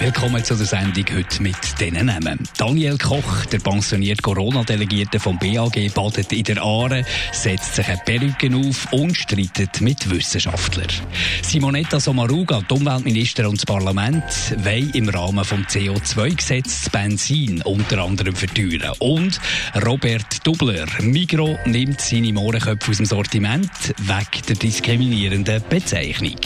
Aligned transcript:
Willkommen 0.00 0.42
zu 0.42 0.54
der 0.54 0.64
Sendung 0.64 1.04
heute 1.14 1.42
mit 1.42 1.56
diesen 1.78 2.06
Namen. 2.06 2.38
Daniel 2.56 2.96
Koch, 2.96 3.44
der 3.52 3.58
pensionierte 3.58 4.22
Corona-Delegierte 4.22 5.20
vom 5.20 5.38
BAG, 5.38 5.92
badet 5.94 6.32
in 6.32 6.44
der 6.44 6.62
Aare, 6.62 7.04
setzt 7.32 7.74
sich 7.74 7.86
eine 7.86 8.00
Perücke 8.06 8.50
auf 8.56 8.90
und 8.92 9.14
streitet 9.14 9.82
mit 9.82 10.08
Wissenschaftlern. 10.10 10.88
Simonetta 11.42 12.00
Sommaruga, 12.00 12.62
die 12.62 12.72
Umweltminister 12.72 13.46
und 13.46 13.58
das 13.58 13.66
Parlament, 13.66 14.24
wollen 14.64 14.88
im 14.94 15.10
Rahmen 15.10 15.44
vom 15.44 15.64
CO2-Gesetz 15.64 16.84
das 16.84 16.90
Benzin 16.90 17.60
unter 17.60 18.02
anderem 18.02 18.34
verteuern. 18.34 18.94
Und 19.00 19.38
Robert 19.84 20.46
Dubler, 20.46 20.86
Migro 21.02 21.58
nimmt 21.66 22.00
seine 22.00 22.32
Mohrenköpfe 22.32 22.90
aus 22.90 22.96
dem 22.96 23.06
Sortiment 23.06 23.70
wegen 23.98 24.46
der 24.48 24.56
diskriminierenden 24.56 25.62
Bezeichnung. 25.68 26.40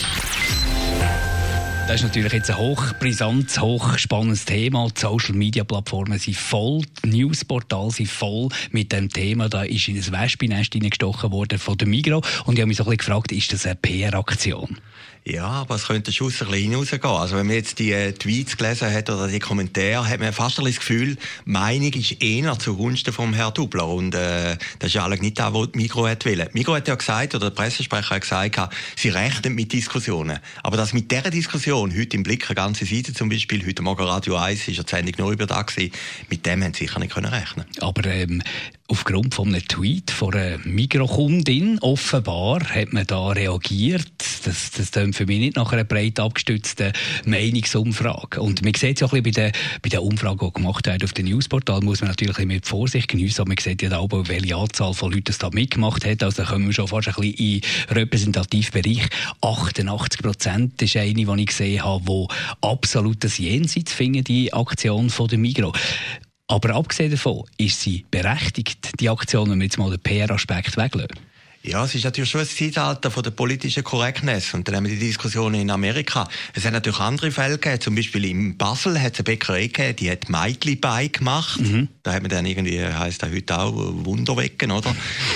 Das 1.87 1.97
ist 1.97 2.05
natürlich 2.05 2.33
jetzt 2.33 2.51
ein 2.51 2.56
hochbrisantes, 2.56 3.61
hochspannendes 3.61 4.47
Thema. 4.47 4.88
Die 4.88 4.98
Social-Media-Plattformen 4.98 6.19
sind 6.19 6.34
voll, 6.34 6.80
die 7.05 7.10
Newsportale 7.10 7.91
sind 7.91 8.09
voll 8.09 8.48
mit 8.70 8.91
dem 8.91 9.10
Thema. 9.10 9.51
Da 9.51 9.65
ist 9.65 9.87
in 9.88 9.97
ein 9.97 10.12
Wespennest 10.12 10.73
hineingestochen 10.73 11.30
worden 11.30 11.59
von 11.59 11.77
der 11.77 11.87
Migro. 11.87 12.23
Und 12.47 12.55
ich 12.55 12.60
habe 12.60 12.69
mich 12.69 12.79
so 12.79 12.84
ein 12.84 12.97
bisschen 12.97 12.97
gefragt, 12.97 13.33
ist 13.33 13.52
das 13.52 13.66
eine 13.66 13.74
PR-Aktion? 13.74 14.79
Ja, 15.27 15.47
aber 15.47 15.77
es 15.77 15.87
könnte 15.87 16.12
schon 16.12 16.27
ein 16.27 16.33
bisschen 16.33 16.52
hinausgehen. 16.52 17.02
Also 17.05 17.37
wenn 17.37 17.46
man 17.46 17.57
jetzt 17.57 17.79
die 17.79 17.93
äh, 17.93 18.12
Tweets 18.12 18.59
gelesen 18.59 18.93
hat 18.93 19.09
oder 19.09 19.27
die 19.27 19.38
Kommentare, 19.38 20.07
hat 20.07 20.21
man 20.21 20.35
fast 20.35 20.59
ein 20.59 20.66
das 20.66 20.77
Gefühl, 20.77 21.16
Meinung 21.46 21.95
ist 21.95 22.21
eher 22.23 22.59
zugunsten 22.59 23.10
vom 23.10 23.32
Herrn 23.32 23.55
Dubler. 23.55 23.88
Und 23.88 24.15
äh, 24.15 24.59
das 24.80 24.88
ist 24.88 24.95
ja 24.95 25.07
eigentlich 25.07 25.23
nicht 25.23 25.38
das, 25.38 25.55
was 25.55 25.73
die 25.73 25.79
Migro 25.79 26.07
hat 26.07 26.27
wollen. 26.27 26.46
Migro 26.52 26.74
hat 26.74 26.88
ja 26.88 26.95
gesagt, 26.95 27.35
oder 27.35 27.49
der 27.49 27.57
Pressesprecher 27.57 28.16
hat 28.16 28.21
gesagt, 28.21 28.74
sie 28.96 29.09
rechnen 29.09 29.55
mit 29.55 29.73
Diskussionen. 29.73 30.40
Aber 30.62 30.77
dass 30.77 30.93
mit 30.93 31.10
dieser 31.10 31.30
Diskussion, 31.30 31.74
heute 31.75 32.17
im 32.17 32.23
Blick 32.23 32.49
eine 32.49 32.55
ganze 32.55 32.85
Seite 32.85 33.13
zum 33.13 33.29
Beispiel, 33.29 33.67
heute 33.67 33.83
Morgen 33.83 34.05
Radio 34.05 34.37
1, 34.37 34.69
ist 34.69 34.79
die 34.79 34.89
Sendung 34.89 35.15
noch 35.19 35.33
über 35.33 35.47
da 35.47 35.63
gewesen, 35.63 35.93
mit 36.30 36.47
dem 36.47 36.63
haben 36.63 36.73
sie 36.73 36.85
sicher 36.85 37.01
nicht 37.01 37.13
können 37.13 37.27
rechnen. 37.27 37.65
Aber 37.80 38.09
ähm, 38.09 38.43
aufgrund 38.87 39.35
von 39.35 39.49
einem 39.49 39.67
Tweet 39.67 40.11
von 40.13 40.35
einer 40.35 40.59
Mikrokundin 40.59 41.80
offenbar 41.80 42.63
hat 42.63 42.93
man 42.93 43.07
da 43.07 43.29
reagiert. 43.29 44.13
Das, 44.45 44.70
das 44.70 44.90
klingt 44.90 45.16
für 45.16 45.26
mich 45.26 45.38
nicht 45.38 45.56
nach 45.56 45.73
einer 45.73 45.84
breit 45.84 46.20
abgestützten 46.20 46.92
Meinungsumfrage. 47.24 48.40
Und 48.40 48.62
man 48.62 48.74
sieht 48.74 48.96
es 48.96 49.00
ja 49.00 49.06
auch 49.06 49.12
ein 49.12 49.23
bisschen 49.23 49.50
bei 49.50 49.50
den, 49.50 49.80
bei 49.82 49.88
den 49.88 50.00
Umfragen, 50.00 50.46
die 50.46 50.52
gemacht 50.52 50.87
werden 50.87 51.04
auf 51.04 51.12
den 51.12 51.26
Newsportal, 51.26 51.80
muss 51.80 52.00
man 52.00 52.10
natürlich 52.10 52.38
ein 52.38 52.48
bisschen 52.48 52.56
mit 52.56 52.66
Vorsicht 52.66 53.09
geniessen. 53.09 53.40
Aber 53.40 53.48
man 53.48 53.59
sieht 53.59 53.82
ja 53.82 53.98
auch, 53.98 54.09
welche 54.10 54.56
Anzahl 54.56 54.95
von 54.95 55.12
Leuten 55.12 55.24
das 55.24 55.38
da 55.38 55.50
mitgemacht 55.50 56.04
hat. 56.04 56.22
Also 56.22 56.42
da 56.42 56.48
kommen 56.48 56.66
wir 56.66 56.74
schon 56.74 56.88
fast 56.88 57.09
ein 57.09 57.15
bisschen 57.15 57.34
in 57.34 57.60
repräsentativen 57.90 58.82
Bereich. 58.82 59.09
88 59.40 60.22
Prozent 60.22 60.82
ist 60.82 60.96
eine, 60.96 61.15
die 61.15 61.40
ich 61.40 61.46
gesehen 61.46 61.82
habe, 61.82 62.04
die 62.04 62.26
absolutes 62.60 63.38
Jenseits 63.38 63.92
finden, 63.92 64.25
die 64.25 64.53
Aktion 64.53 65.10
von 65.10 65.28
der 65.28 65.38
Migro. 65.38 65.72
Aber 66.47 66.75
abgesehen 66.75 67.10
davon 67.10 67.44
ist 67.56 67.81
sie 67.81 68.04
berechtigt, 68.10 69.00
die 69.00 69.09
Aktion, 69.09 69.50
wenn 69.50 69.59
wir 69.59 69.65
jetzt 69.65 69.78
mal 69.78 69.91
den 69.91 70.00
PR-Aspekt 70.00 70.76
weglassen. 70.76 71.34
Ja, 71.66 71.82
es 71.82 71.94
ist 71.94 72.04
natürlich 72.04 72.28
schon 72.28 72.43
ein 72.43 72.47
Zeitalter 72.47 73.10
von 73.10 73.22
der 73.22 73.31
politischen 73.31 73.82
Korrektness. 73.82 74.53
Und 74.53 74.69
dann 74.69 74.76
haben 74.76 74.84
wir 74.84 74.93
die 74.93 74.98
Diskussion 74.98 75.54
in 75.54 75.71
Amerika. 75.71 76.28
Es 76.53 76.66
hat 76.66 76.75
natürlich 76.75 77.00
andere 77.00 77.31
Fälle 77.31 77.56
gegeben. 77.56 77.81
Zum 77.81 77.94
Beispiel 77.94 78.26
in 78.26 78.59
Basel 78.59 79.00
hat 79.00 79.15
es 79.15 79.21
eine 79.21 79.25
Bäckerei 79.25 79.69
gegeben, 79.69 79.97
die 79.97 80.10
hat 80.10 80.28
Meitli 80.28 80.76
Bei 80.76 81.09
gemacht. 81.09 81.59
Mhm. 81.59 81.89
Da 82.03 82.12
hat 82.12 82.21
man 82.21 82.31
dann 82.31 82.44
irgendwie, 82.44 82.84
heisst 82.84 83.22
das 83.22 83.31
heute 83.31 83.59
auch, 83.59 83.72
Wunderwecken, 83.75 84.72
oder? 84.72 84.94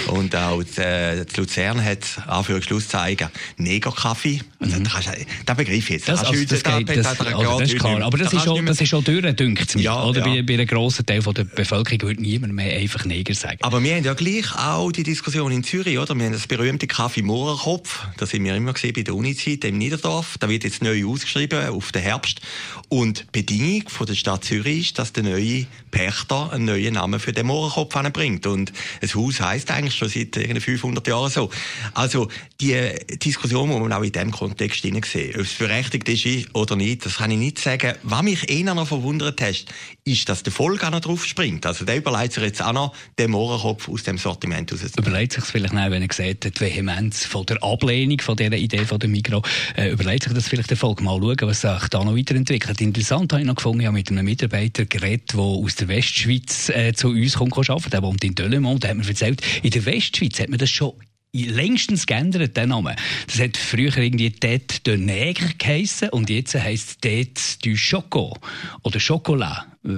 Und 0.08 0.36
auch 0.36 0.62
äh, 0.76 1.24
Luzern 1.34 1.82
hat 1.82 2.00
Anführungsschlusszeichen 2.26 3.28
Negerkaffee. 3.56 4.42
Also, 4.58 4.78
mhm. 4.78 4.84
da, 4.84 4.90
kannst, 4.90 5.08
da 5.46 5.54
begreife 5.54 5.78
ich 5.78 5.88
jetzt. 5.88 6.10
Das, 6.10 6.24
also, 6.24 6.44
das, 6.44 6.62
da, 6.62 6.78
geht, 6.78 6.90
das, 6.90 7.16
das, 7.16 7.26
also, 7.26 7.58
das 7.58 7.72
ist 7.72 7.78
klar. 7.78 8.02
Aber 8.02 8.18
das, 8.18 8.34
ist 8.34 8.44
schon, 8.44 8.66
das 8.66 8.78
ist 8.78 8.88
schon 8.88 9.02
durch, 9.02 9.24
dünkt 9.34 9.74
mich. 9.74 9.82
Ja, 9.82 10.04
oder 10.04 10.20
ja. 10.20 10.26
Bei, 10.26 10.42
bei 10.42 10.54
einem 10.54 10.66
grossen 10.66 11.06
Teil 11.06 11.22
der 11.22 11.44
Bevölkerung 11.44 12.02
würde 12.02 12.20
niemand 12.20 12.52
mehr 12.52 12.76
einfach 12.76 13.06
Neger 13.06 13.34
sagen. 13.34 13.58
Aber 13.62 13.82
wir 13.82 13.96
haben 13.96 14.04
ja 14.04 14.12
gleich 14.12 14.54
auch 14.54 14.92
die 14.92 15.04
Diskussion 15.04 15.50
in 15.52 15.64
Zürich, 15.64 15.98
oder? 15.98 16.17
Wir 16.18 16.24
haben 16.26 16.32
das 16.32 16.48
berühmte 16.48 16.88
Kaffee 16.88 17.22
Mohrenkopf. 17.22 18.04
Das 18.16 18.30
sind 18.30 18.42
wir 18.42 18.56
immer 18.56 18.72
gesehen 18.72 18.92
bei 18.92 19.02
der 19.02 19.14
Unizeit 19.14 19.64
im 19.64 19.78
Niederdorf. 19.78 20.36
Da 20.40 20.48
wird 20.48 20.64
jetzt 20.64 20.82
neu 20.82 21.06
ausgeschrieben 21.06 21.68
auf 21.68 21.92
den 21.92 22.02
Herbst. 22.02 22.40
Und 22.88 23.20
die 23.20 23.42
Bedingung 23.42 23.88
von 23.88 24.04
der 24.04 24.16
Stadt 24.16 24.44
Zürich 24.44 24.88
ist, 24.88 24.98
dass 24.98 25.12
der 25.12 25.22
neue 25.22 25.66
Pächter 25.92 26.52
einen 26.52 26.64
neuen 26.64 26.94
Namen 26.94 27.20
für 27.20 27.32
den 27.32 27.46
Mohrenkopf 27.46 27.94
bringt. 28.12 28.48
Und 28.48 28.72
ein 29.00 29.14
Haus 29.14 29.40
heisst 29.40 29.70
eigentlich 29.70 29.94
schon 29.94 30.08
seit 30.08 30.34
500 30.34 31.06
Jahren 31.06 31.30
so. 31.30 31.50
Also, 31.94 32.26
die 32.60 32.74
Diskussion 33.22 33.68
muss 33.68 33.80
man 33.80 33.92
auch 33.92 34.02
in 34.02 34.10
diesem 34.10 34.32
Kontext 34.32 34.82
sehen. 34.82 34.96
Ob 34.96 35.42
es 35.42 35.54
berechtigt 35.54 36.08
ist 36.08 36.52
oder 36.52 36.74
nicht, 36.74 37.06
das 37.06 37.18
kann 37.18 37.30
ich 37.30 37.38
nicht 37.38 37.60
sagen. 37.60 37.94
Was 38.02 38.22
mich 38.22 38.50
eher 38.50 38.74
noch 38.74 38.88
verwundert 38.88 39.40
hat, 39.40 39.66
ist, 40.02 40.28
dass 40.28 40.42
der 40.42 40.52
Volk 40.52 40.82
auch 40.82 40.90
noch 40.90 41.00
drauf 41.00 41.24
springt. 41.24 41.64
Also, 41.64 41.84
der 41.84 41.98
überlegt 41.98 42.32
sich 42.32 42.42
jetzt 42.42 42.60
auch 42.60 42.72
noch, 42.72 42.92
den 43.20 43.30
Mohrenkopf 43.30 43.88
aus 43.88 44.02
dem 44.02 44.18
Sortiment 44.18 44.72
rauszunehmen. 44.72 44.94
Überlegt 44.98 45.34
sich 45.34 45.44
vielleicht 45.44 45.74
auch, 45.74 45.90
wenn 45.90 46.07
er 46.08 46.26
sieht, 46.26 46.44
die 46.44 46.60
Vehemenz 46.60 47.24
von 47.24 47.46
der 47.46 47.62
Ablehnung 47.62 48.20
von 48.20 48.36
dieser 48.36 48.56
Idee 48.56 48.84
von 48.84 48.98
der 48.98 49.08
Migro, 49.08 49.42
äh, 49.76 49.90
überlegt 49.90 50.24
sich 50.24 50.32
das 50.32 50.48
vielleicht 50.48 50.70
der 50.70 50.76
Volk 50.76 51.00
mal 51.00 51.18
schauen, 51.20 51.36
was 51.42 51.60
sich 51.60 51.88
da 51.90 52.04
noch 52.04 52.16
weiterentwickelt. 52.16 52.80
Interessant 52.80 53.32
habe 53.32 53.42
ich 53.42 53.46
noch 53.46 53.56
gefunden, 53.56 53.80
ich 53.80 53.86
habe 53.86 53.96
mit 53.96 54.10
einem 54.10 54.24
Mitarbeiter 54.24 54.84
geredet, 54.84 55.32
der 55.34 55.40
aus 55.40 55.74
der 55.76 55.88
Westschweiz 55.88 56.68
äh, 56.70 56.92
zu 56.92 57.08
uns 57.08 57.34
kommt 57.34 57.56
arbeiten. 57.56 57.90
Der 57.90 58.02
wohnt 58.02 58.24
in 58.24 58.34
Delemont, 58.34 58.82
der 58.82 58.90
hat 58.90 58.96
mir 58.96 59.06
erzählt, 59.06 59.42
in 59.62 59.70
der 59.70 59.84
Westschweiz 59.84 60.40
hat 60.40 60.48
man 60.48 60.58
das 60.58 60.70
schon 60.70 60.94
längstens 61.32 62.06
geändert, 62.06 62.56
der 62.56 62.66
Name. 62.66 62.96
Das 63.26 63.38
hat 63.40 63.56
früher 63.56 63.96
irgendwie 63.96 64.30
Tête 64.30 64.82
de 64.86 64.96
Nègre 64.96 65.56
geheissen 65.58 66.08
und 66.10 66.30
jetzt 66.30 66.54
heisst 66.54 67.02
Tête 67.02 67.58
du 67.62 67.74
Choco 67.76 68.36
oder 68.82 68.98
Chocolat. 68.98 69.66
Äh, 69.84 69.90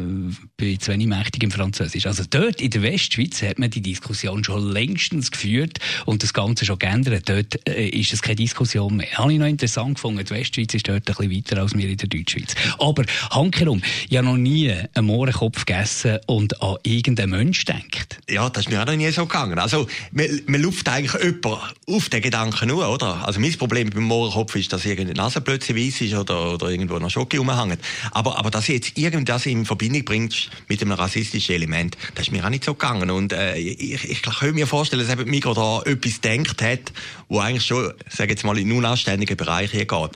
bin 0.57 0.79
zu 0.79 0.93
wenig 0.93 1.07
mächtig 1.07 1.43
im 1.43 1.51
Französisch. 1.51 2.07
Also 2.07 2.25
dort 2.29 2.61
in 2.61 2.71
der 2.71 2.83
Westschweiz 2.83 3.41
hat 3.43 3.59
man 3.59 3.71
die 3.71 3.81
Diskussion 3.81 4.45
schon 4.45 4.71
längstens 4.73 5.31
geführt 5.31 5.79
und 6.05 6.23
das 6.23 6.35
Ganze 6.35 6.67
schon 6.67 6.79
geändert. 6.79 7.29
Dort 7.31 7.67
äh, 7.67 7.89
ist 7.89 8.13
es 8.13 8.21
keine 8.21 8.37
Diskussion 8.37 8.99
mehr. 8.99 9.11
Habe 9.15 9.33
ich 9.33 9.39
noch 9.39 9.47
interessant 9.47 9.95
gefunden. 9.95 10.23
Die 10.23 10.31
Westschweiz 10.31 10.75
ist 10.75 10.87
dort 10.87 11.09
ein 11.09 11.15
bisschen 11.15 11.31
weiter 11.31 11.63
als 11.63 11.75
wir 11.75 11.89
in 11.89 11.97
der 11.97 12.09
Deutschschweiz. 12.09 12.55
Aber 12.79 13.05
handkerum, 13.31 13.81
ich 14.09 14.17
habe 14.19 14.27
noch 14.27 14.37
nie 14.37 14.71
einen 14.71 15.07
Mohrenkopf 15.07 15.65
gegessen 15.65 16.19
und 16.27 16.61
an 16.63 16.77
irgendeinen 16.83 17.31
Mensch 17.31 17.65
denkt. 17.65 18.19
Ja, 18.29 18.51
das 18.51 18.67
ist 18.67 18.71
mir 18.71 18.83
auch 18.83 18.87
noch 18.87 18.97
nie 18.97 19.11
so 19.11 19.25
gegangen. 19.25 19.59
Also, 19.59 19.87
man, 20.13 20.27
man 20.47 20.61
luft 20.61 20.89
eigentlich 20.91 21.15
jemand 21.23 21.75
auf 21.87 22.09
den 22.11 22.21
Gedanken 22.21 22.69
nur, 22.69 22.87
oder? 22.87 23.27
Also 23.27 23.41
mein 23.41 23.57
Problem 23.57 23.89
beim 23.89 24.05
Mohrenkopf 24.05 24.57
ist, 24.57 24.73
dass 24.75 24.85
irgendeine 24.85 25.17
Nase 25.17 25.41
plötzlich 25.41 25.77
weiss 25.77 26.01
ist 26.03 26.15
oder, 26.15 26.53
oder 26.53 26.69
irgendwo 26.69 26.99
noch 26.99 27.11
Schoki 27.11 27.39
rumhängt. 27.39 27.81
Aber, 28.11 28.39
aber 28.39 28.51
dass 28.51 28.69
jetzt 28.69 28.99
irgendwas 28.99 29.47
in 29.47 29.70
Verbindung 29.71 30.05
bringt 30.05 30.51
mit 30.69 30.83
einem 30.83 30.93
rassistischen 30.93 31.55
Element, 31.55 31.97
das 32.17 32.27
ist 32.27 32.33
mir 32.33 32.45
auch 32.45 32.51
nicht 32.51 32.65
so 32.65 32.75
gegangen. 32.75 33.11
Und 33.11 33.33
äh, 33.33 33.57
ich, 33.57 34.05
ich 34.05 34.23
kann 34.23 34.53
mir 34.53 34.67
vorstellen, 34.67 35.07
dass 35.07 35.13
eben 35.13 35.31
Migros 35.31 35.55
da 35.55 35.83
etwas 35.89 36.21
denkt 36.21 36.61
hat, 36.61 36.93
wo 37.29 37.39
eigentlich 37.39 37.67
schon, 37.67 37.93
sage 38.09 38.31
jetzt 38.31 38.45
mal, 38.45 38.59
in 38.59 38.73
unanständigen 38.73 39.37
Bereich 39.37 39.71
hier 39.71 39.87
geht. 39.87 40.11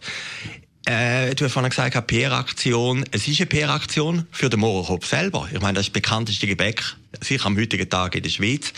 Äh, 0.87 1.34
du 1.37 1.44
hast 1.44 1.53
vorhin 1.53 1.70
gesagt, 1.70 2.06
PR-Aktion. 2.06 3.04
Es 3.12 3.28
ist 3.28 3.41
eine 3.41 3.47
PR-Aktion 3.47 4.26
für 4.32 4.50
den 4.50 4.60
Mohrenkopf 4.60 5.06
selber. 5.06 5.48
Ich 5.53 5.60
meine, 5.60 5.75
das 5.75 5.86
ist 5.86 5.94
das 5.94 6.03
bekannteste 6.03 6.47
Gebäck 6.47 6.82
sicher 7.21 7.47
am 7.47 7.57
heutigen 7.57 7.89
Tag 7.89 8.15
in 8.15 8.23
der 8.23 8.31
Schweiz. 8.31 8.73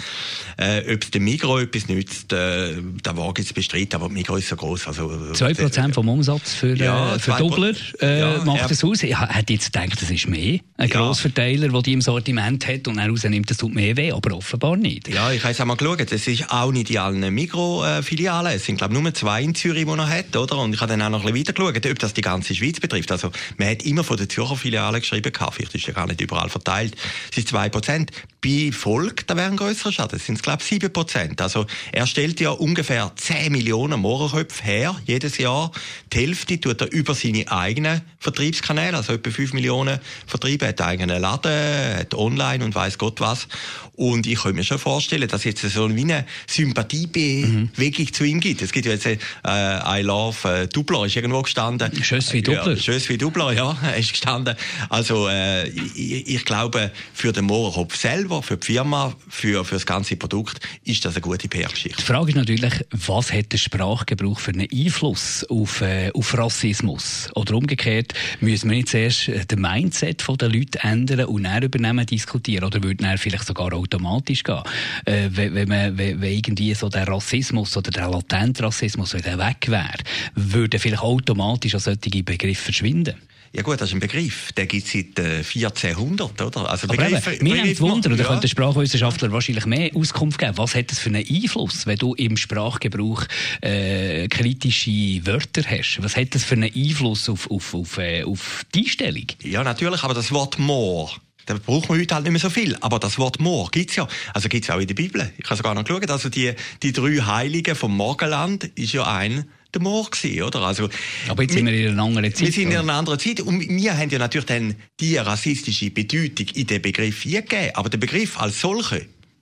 Äh, 0.56 0.94
ob 0.94 1.02
es 1.02 1.10
dem 1.10 1.24
Migros 1.24 1.62
etwas 1.62 1.88
nützt, 1.88 2.32
äh, 2.32 2.74
da 3.02 3.16
wage 3.16 3.42
ich 3.42 3.48
zu 3.48 3.54
bestreiten, 3.54 3.94
aber 3.96 4.08
Migros 4.08 4.40
ist 4.40 4.48
so 4.48 4.56
groß. 4.56 4.88
Also, 4.88 5.08
2% 5.08 5.92
vom 5.92 6.08
Umsatz 6.08 6.54
für, 6.54 6.74
äh, 6.74 6.84
ja, 6.84 7.18
für 7.18 7.32
Doubler 7.32 7.74
äh, 8.00 8.20
ja, 8.20 8.44
macht 8.44 8.70
das 8.70 8.82
aus. 8.84 9.02
Ich 9.02 9.18
hätte 9.18 9.52
jetzt 9.52 9.72
gedacht, 9.72 10.00
das 10.00 10.10
ist 10.10 10.28
mehr. 10.28 10.60
Ein 10.76 10.88
ja. 10.88 10.96
Grossverteiler, 10.96 11.68
der 11.68 11.82
die 11.82 11.92
im 11.92 12.00
Sortiment 12.00 12.66
hat 12.66 12.88
und 12.88 12.98
er 12.98 13.08
rausnimmt, 13.08 13.50
das 13.50 13.58
tut 13.58 13.74
mehr 13.74 13.96
weh, 13.96 14.12
aber 14.12 14.36
offenbar 14.36 14.76
nicht. 14.76 15.08
Ja, 15.08 15.32
ich 15.32 15.42
habe 15.42 15.52
es 15.52 15.60
einmal 15.60 15.76
geschaut. 15.76 16.12
Es 16.12 16.26
ist 16.26 16.50
auch 16.50 16.72
nicht 16.72 16.90
in 16.90 16.98
allen 16.98 17.34
Migros-Filialen. 17.34 18.52
Es 18.52 18.64
sind, 18.64 18.78
glaube 18.78 18.94
ich, 18.94 19.00
nur 19.00 19.14
zwei 19.14 19.42
in 19.42 19.54
Zürich, 19.54 19.84
die 19.84 19.90
er 19.90 20.08
hat, 20.08 20.36
oder? 20.36 20.58
Und 20.58 20.74
ich 20.74 20.80
habe 20.80 20.90
dann 20.90 21.02
auch 21.02 21.10
noch 21.10 21.24
ein 21.24 21.32
bisschen 21.32 21.54
weiter 21.54 21.72
geschaut, 21.72 21.92
ob 21.92 21.98
das 21.98 22.14
die 22.14 22.20
ganze 22.20 22.54
Schweiz 22.54 22.80
betrifft. 22.80 23.12
Also, 23.12 23.30
man 23.58 23.68
hat 23.68 23.82
immer 23.84 24.04
von 24.04 24.16
der 24.16 24.28
Zürcher 24.28 24.56
Filiale 24.56 25.00
geschrieben, 25.00 25.32
vielleicht 25.50 25.74
ist 25.74 25.86
ja 25.86 25.92
gar 25.92 26.06
nicht 26.06 26.20
überall 26.20 26.48
verteilt. 26.48 26.96
Es 27.30 27.38
ist 27.38 27.54
2%. 27.54 28.08
Bei 28.42 28.70
Volk, 28.72 29.26
da 29.26 29.36
wäre 29.36 29.48
ein 29.48 29.56
grösserer 29.56 29.92
Schaden. 29.92 30.18
Das 30.18 30.26
sind, 30.26 30.42
glaube 30.42 30.62
ich, 30.62 30.68
7 30.68 30.92
Prozent. 30.92 31.40
Also, 31.40 31.66
er 31.92 32.06
stellt 32.06 32.38
ja 32.40 32.50
ungefähr 32.50 33.10
10 33.14 33.50
Millionen 33.50 34.00
Mohrenköpfe 34.00 34.62
her, 34.62 34.96
jedes 35.06 35.38
Jahr. 35.38 35.72
Die 36.12 36.18
Hälfte 36.18 36.60
tut 36.60 36.80
er 36.80 36.92
über 36.92 37.14
seine 37.14 37.50
eigenen 37.50 38.02
Vertriebskanäle, 38.18 38.96
also 38.96 39.14
etwa 39.14 39.30
5 39.30 39.52
Millionen 39.52 39.98
Vertriebe, 40.26 40.66
hat 40.66 40.80
eigenen 40.80 41.20
Laden, 41.20 41.98
hat 41.98 42.14
online 42.14 42.64
und 42.64 42.74
weiß 42.74 42.98
Gott 42.98 43.20
was. 43.20 43.48
Und 43.96 44.26
ich 44.26 44.38
könnte 44.40 44.58
mir 44.58 44.64
schon 44.64 44.78
vorstellen, 44.78 45.26
dass 45.26 45.44
jetzt 45.44 45.62
so 45.62 45.94
wie 45.94 46.02
eine 46.02 46.26
Sympathiebewegung 46.46 48.04
mhm. 48.04 48.12
zu 48.12 48.24
ihm 48.24 48.40
gibt. 48.40 48.60
Es 48.60 48.72
gibt 48.72 48.84
ja 48.84 48.92
jetzt 48.92 49.06
äh, 49.06 49.16
I 49.44 50.02
Love 50.02 50.48
äh, 50.48 50.66
Dubler, 50.68 51.06
ist 51.06 51.16
irgendwo 51.16 51.40
gestanden. 51.40 51.90
Schöss 52.04 52.32
wie 52.34 52.42
Dubler. 52.42 52.74
Ja, 52.74 52.76
Schöss 52.76 53.08
wie 53.08 53.16
Dubler, 53.16 53.52
ja, 53.52 53.72
ist 53.98 54.12
gestanden. 54.12 54.54
Also 54.90 55.28
äh, 55.28 55.68
ich, 55.68 56.28
ich 56.28 56.44
glaube, 56.44 56.92
für 57.14 57.32
den 57.32 57.46
Mohrenkopf 57.46 57.96
selber, 58.16 58.42
für 58.42 58.56
die 58.56 58.66
Firma, 58.66 59.14
für, 59.28 59.64
für 59.64 59.74
das 59.74 59.84
ganze 59.84 60.16
Produkt, 60.16 60.60
ist 60.84 61.04
das 61.04 61.14
eine 61.14 61.20
gute 61.20 61.48
PR-Geschichte. 61.48 61.98
Die 61.98 62.02
Frage 62.02 62.30
ist 62.30 62.36
natürlich, 62.36 62.72
was 62.90 63.30
hat 63.30 63.52
der 63.52 63.58
Sprachgebrauch 63.58 64.40
für 64.40 64.52
einen 64.52 64.68
Einfluss 64.72 65.44
auf, 65.50 65.82
äh, 65.82 66.10
auf 66.14 66.36
Rassismus? 66.36 67.28
Oder 67.34 67.54
umgekehrt, 67.54 68.14
müssen 68.40 68.70
wir 68.70 68.76
nicht 68.76 68.88
zuerst 68.88 69.28
äh, 69.28 69.44
den 69.44 69.60
Mindset 69.60 70.24
der 70.40 70.48
Leute 70.48 70.78
ändern 70.82 71.26
und 71.26 71.44
dann 71.44 71.62
übernehmen 71.62 72.06
diskutieren? 72.06 72.64
Oder 72.64 72.82
würden 72.82 73.04
dann 73.04 73.18
vielleicht 73.18 73.46
sogar 73.46 73.72
automatisch 73.74 74.42
gehen. 74.42 74.62
Äh, 75.04 75.28
wenn, 75.32 75.54
wenn, 75.54 75.68
man, 75.68 75.98
wenn, 75.98 76.20
wenn 76.20 76.32
irgendwie 76.32 76.72
so 76.74 76.88
der 76.88 77.06
Rassismus 77.06 77.76
oder 77.76 77.90
der 77.90 78.08
latente 78.08 78.62
Rassismus 78.62 79.12
wieder 79.12 79.36
weg 79.36 79.66
wäre, 79.68 79.98
würde 80.34 80.78
vielleicht 80.78 81.02
automatisch 81.02 81.74
auch 81.74 81.80
solche 81.80 82.22
Begriffe 82.22 82.62
verschwinden. 82.62 83.16
Ja 83.52 83.62
gut, 83.62 83.80
das 83.80 83.88
ist 83.88 83.94
ein 83.94 84.00
Begriff, 84.00 84.52
der 84.52 84.66
gibt 84.66 84.86
es 84.86 84.92
seit 84.92 85.18
äh, 85.18 85.38
1400, 85.38 86.42
oder? 86.42 86.70
Also 86.70 86.86
Begriffe, 86.86 87.34
eben, 87.34 87.44
mir 87.44 87.62
nimmt 87.62 87.80
Wunder, 87.80 88.10
ja. 88.10 88.16
da 88.16 88.24
könnte 88.24 88.42
der 88.42 88.48
Sprachwissenschaftler 88.48 89.32
wahrscheinlich 89.32 89.66
mehr 89.66 89.90
Auskunft 89.94 90.38
geben. 90.38 90.58
Was 90.58 90.74
hat 90.74 90.90
das 90.90 90.98
für 90.98 91.08
einen 91.08 91.24
Einfluss, 91.26 91.86
wenn 91.86 91.96
du 91.96 92.14
im 92.14 92.36
Sprachgebrauch 92.36 93.24
äh, 93.62 94.28
kritische 94.28 95.26
Wörter 95.26 95.62
hast? 95.62 95.98
Was 96.02 96.16
hat 96.16 96.34
das 96.34 96.44
für 96.44 96.54
einen 96.54 96.72
Einfluss 96.74 97.28
auf, 97.28 97.50
auf, 97.50 97.74
auf, 97.74 97.98
äh, 97.98 98.24
auf 98.24 98.64
die 98.74 98.80
Einstellung? 98.80 99.26
Ja, 99.42 99.64
natürlich, 99.64 100.02
aber 100.02 100.14
das 100.14 100.32
Wort 100.32 100.58
«more» 100.58 101.10
Da 101.46 101.54
braucht 101.54 101.88
man 101.88 102.00
heute 102.00 102.12
halt 102.12 102.24
nicht 102.24 102.32
mehr 102.32 102.40
so 102.40 102.50
viel. 102.50 102.76
Aber 102.80 102.98
das 102.98 103.18
Wort 103.18 103.40
Moor 103.40 103.70
gibt's 103.70 103.94
ja. 103.94 104.06
Also 104.34 104.48
gibt's 104.48 104.68
auch 104.68 104.80
in 104.80 104.88
der 104.88 104.96
Bibel. 104.96 105.30
Ich 105.38 105.44
habe 105.44 105.56
sogar 105.56 105.74
noch 105.74 105.84
geschaut. 105.84 106.10
Also 106.10 106.28
die, 106.28 106.52
die 106.82 106.92
drei 106.92 107.18
Heiligen 107.20 107.76
vom 107.76 107.96
Morgenland 107.96 108.64
ist 108.74 108.92
ja 108.92 109.06
ein 109.06 109.48
der 109.76 109.82
Moor 109.82 110.10
gewesen, 110.10 110.42
oder? 110.42 110.60
Also, 110.62 110.88
Aber 111.28 111.42
jetzt 111.42 111.54
sind 111.54 111.66
wir 111.66 111.74
in 111.74 111.92
einer 111.92 112.02
anderen 112.02 112.32
Zeit. 112.32 112.46
Wir 112.46 112.52
sind 112.52 112.70
in 112.70 112.76
einer 112.76 112.94
anderen 112.94 113.18
Zeit. 113.18 113.40
Und 113.40 113.60
wir 113.60 113.96
haben 113.96 114.10
ja 114.10 114.18
natürlich 114.18 114.46
dann 114.46 114.74
die 115.00 115.16
rassistische 115.16 115.90
Bedeutung 115.90 116.46
in 116.54 116.66
den 116.66 116.82
Begriff 116.82 117.22
gegeben. 117.22 117.70
Aber 117.74 117.88
der 117.88 117.98
Begriff 117.98 118.38
als 118.40 118.60
solcher, 118.60 119.00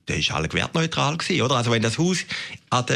der 0.08 0.18
ist 0.18 0.30
alle 0.30 0.52
wertneutral 0.52 1.16
gewesen, 1.16 1.42
oder? 1.42 1.56
Also 1.56 1.70
wenn 1.70 1.82
das 1.82 1.98
Haus 1.98 2.24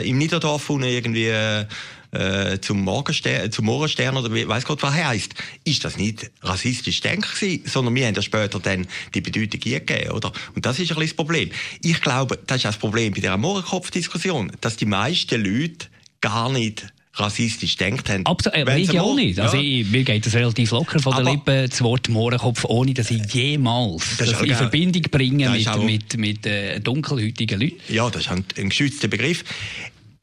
im 0.02 0.18
Niederdorf 0.18 0.68
irgendwie 0.68 1.26
äh, 1.26 1.64
äh, 2.10 2.58
zum, 2.60 2.82
Morgenstern, 2.82 3.50
zum 3.52 3.66
Morgenstern 3.66 4.16
oder 4.16 4.32
wie, 4.34 4.48
weiss 4.48 4.64
Gott 4.64 4.82
was 4.82 4.94
heisst, 4.94 5.34
ist 5.64 5.84
das 5.84 5.96
nicht 5.96 6.30
rassistisch 6.42 7.00
denk 7.00 7.26
sondern 7.64 7.94
wir 7.94 8.06
haben 8.06 8.14
ja 8.14 8.22
später 8.22 8.58
dann 8.60 8.86
die 9.14 9.20
Bedeutung 9.20 9.60
gegeben, 9.60 10.10
oder? 10.10 10.32
Und 10.54 10.64
das 10.64 10.78
ist 10.78 10.90
ein 10.90 10.96
bisschen 10.96 11.08
das 11.08 11.14
Problem. 11.14 11.50
Ich 11.82 12.00
glaube, 12.00 12.38
das 12.46 12.58
ist 12.58 12.64
das 12.64 12.78
Problem 12.78 13.12
bei 13.12 13.20
dieser 13.20 13.36
Mohrenkopf-Diskussion, 13.36 14.52
dass 14.60 14.76
die 14.76 14.86
meisten 14.86 15.42
Leute 15.42 15.88
gar 16.20 16.50
nicht 16.50 16.86
rassistisch 17.18 17.76
denkt 17.76 18.08
haben. 18.08 18.24
Absolut, 18.26 18.68
äh, 18.68 18.78
ich 18.78 18.98
auch 18.98 19.14
nicht. 19.14 19.38
Also 19.38 19.58
ich, 19.58 19.88
mir 19.90 20.04
geht 20.04 20.26
das 20.26 20.34
relativ 20.34 20.70
locker 20.70 20.98
von 21.00 21.14
der 21.14 21.32
Lippe, 21.32 21.68
das 21.68 21.80
Wort 21.82 22.08
Mohrenkopf, 22.08 22.64
ohne 22.64 22.94
dass 22.94 23.10
ich 23.10 23.22
jemals 23.32 24.16
das, 24.18 24.30
das 24.30 24.42
in 24.42 24.54
Verbindung 24.54 25.02
bringe 25.10 25.50
mit, 25.50 25.84
mit, 25.84 26.16
mit 26.16 26.46
äh, 26.46 26.80
dunkelhäutigen 26.80 27.60
Leuten. 27.60 27.76
Ja, 27.88 28.08
das 28.10 28.22
ist 28.22 28.30
ein, 28.30 28.44
ein 28.56 28.68
geschützter 28.68 29.08
Begriff. 29.08 29.44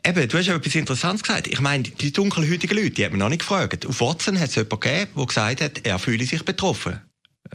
Eben, 0.06 0.28
du 0.28 0.38
hast 0.38 0.46
ja 0.46 0.56
etwas 0.56 0.76
Interessantes 0.76 1.24
gesagt. 1.24 1.48
Ich 1.48 1.60
meine, 1.62 1.84
die 1.84 2.14
dunkelhäutigen 2.14 2.78
Leute, 2.78 2.92
die 2.92 3.06
hat 3.06 3.12
man 3.12 3.20
noch 3.20 3.30
nicht 3.30 3.40
gefragt. 3.40 3.88
Auf 3.88 4.02
Watson 4.02 4.40
hat 4.40 4.50
es 4.50 4.56
jemanden 4.56 4.80
gegeben, 4.80 5.12
der 5.18 5.26
gesagt 5.26 5.62
hat, 5.62 5.86
er 5.86 5.98
fühle 5.98 6.26
sich 6.26 6.44
betroffen. 6.44 7.02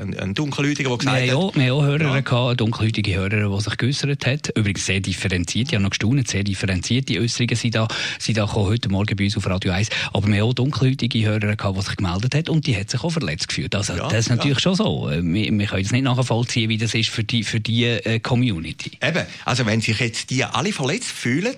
Ein, 0.00 0.19
ein 0.19 0.35
Dunkelhäutiger, 0.35 0.88
der 0.88 0.99
gesagt 0.99 1.23
wir 1.23 1.38
hat... 1.38 1.55
Wir 1.55 1.64
haben 1.64 1.73
auch 1.73 1.82
Hörer 1.82 2.14
ja. 2.14 2.20
gehabt, 2.20 2.61
dunkelhäutige 2.61 3.17
Hörer, 3.17 3.55
die 3.55 3.62
sich 3.62 3.76
geäussert 3.76 4.26
hat. 4.26 4.49
Übrigens 4.56 4.87
sehr 4.87 5.00
differenziert, 5.00 5.69
ich 5.69 5.75
habe 5.75 5.82
noch 5.82 5.91
gestaunt, 5.91 6.26
sehr 6.26 6.43
differenzierte 6.43 7.20
Äußerungen 7.20 7.56
sind 7.56 7.75
da, 7.75 7.87
sind 8.19 8.38
da 8.38 8.47
gekommen, 8.47 8.67
heute 8.67 8.88
Morgen 8.88 9.14
bei 9.14 9.25
uns 9.25 9.37
auf 9.37 9.47
Radio 9.47 9.73
1. 9.73 9.91
Aber 10.14 10.26
wir 10.26 10.41
haben 10.41 10.49
auch 10.49 10.55
dunkelhäutige 10.55 11.26
Hörer 11.26 11.55
gehabt, 11.55 11.76
die 11.76 11.82
sich 11.82 11.97
gemeldet 11.97 12.35
haben 12.35 12.49
und 12.49 12.67
die 12.67 12.76
hat 12.76 12.88
sich 12.88 13.05
auch 13.05 13.11
verletzt 13.11 13.49
gefühlt. 13.49 13.75
Also 13.75 13.93
ja, 13.94 14.08
das 14.08 14.20
ist 14.20 14.31
natürlich 14.31 14.58
ja. 14.58 14.62
schon 14.62 14.75
so. 14.75 15.11
Wir, 15.11 15.52
wir 15.52 15.67
können 15.67 15.85
es 15.85 15.93
nicht 15.93 16.05
nachvollziehen, 16.05 16.70
wie 16.70 16.79
das 16.79 16.94
ist 16.94 17.11
für 17.11 17.25
die, 17.25 17.44
für 17.44 17.61
die 17.61 17.85
äh, 17.85 18.20
Community. 18.20 18.93
Eben, 19.02 19.26
also 19.44 19.67
wenn 19.67 19.82
sich 19.82 20.00
jetzt 20.00 20.31
die 20.31 20.44
alle 20.44 20.73
verletzt 20.73 21.11
fühlen 21.11 21.56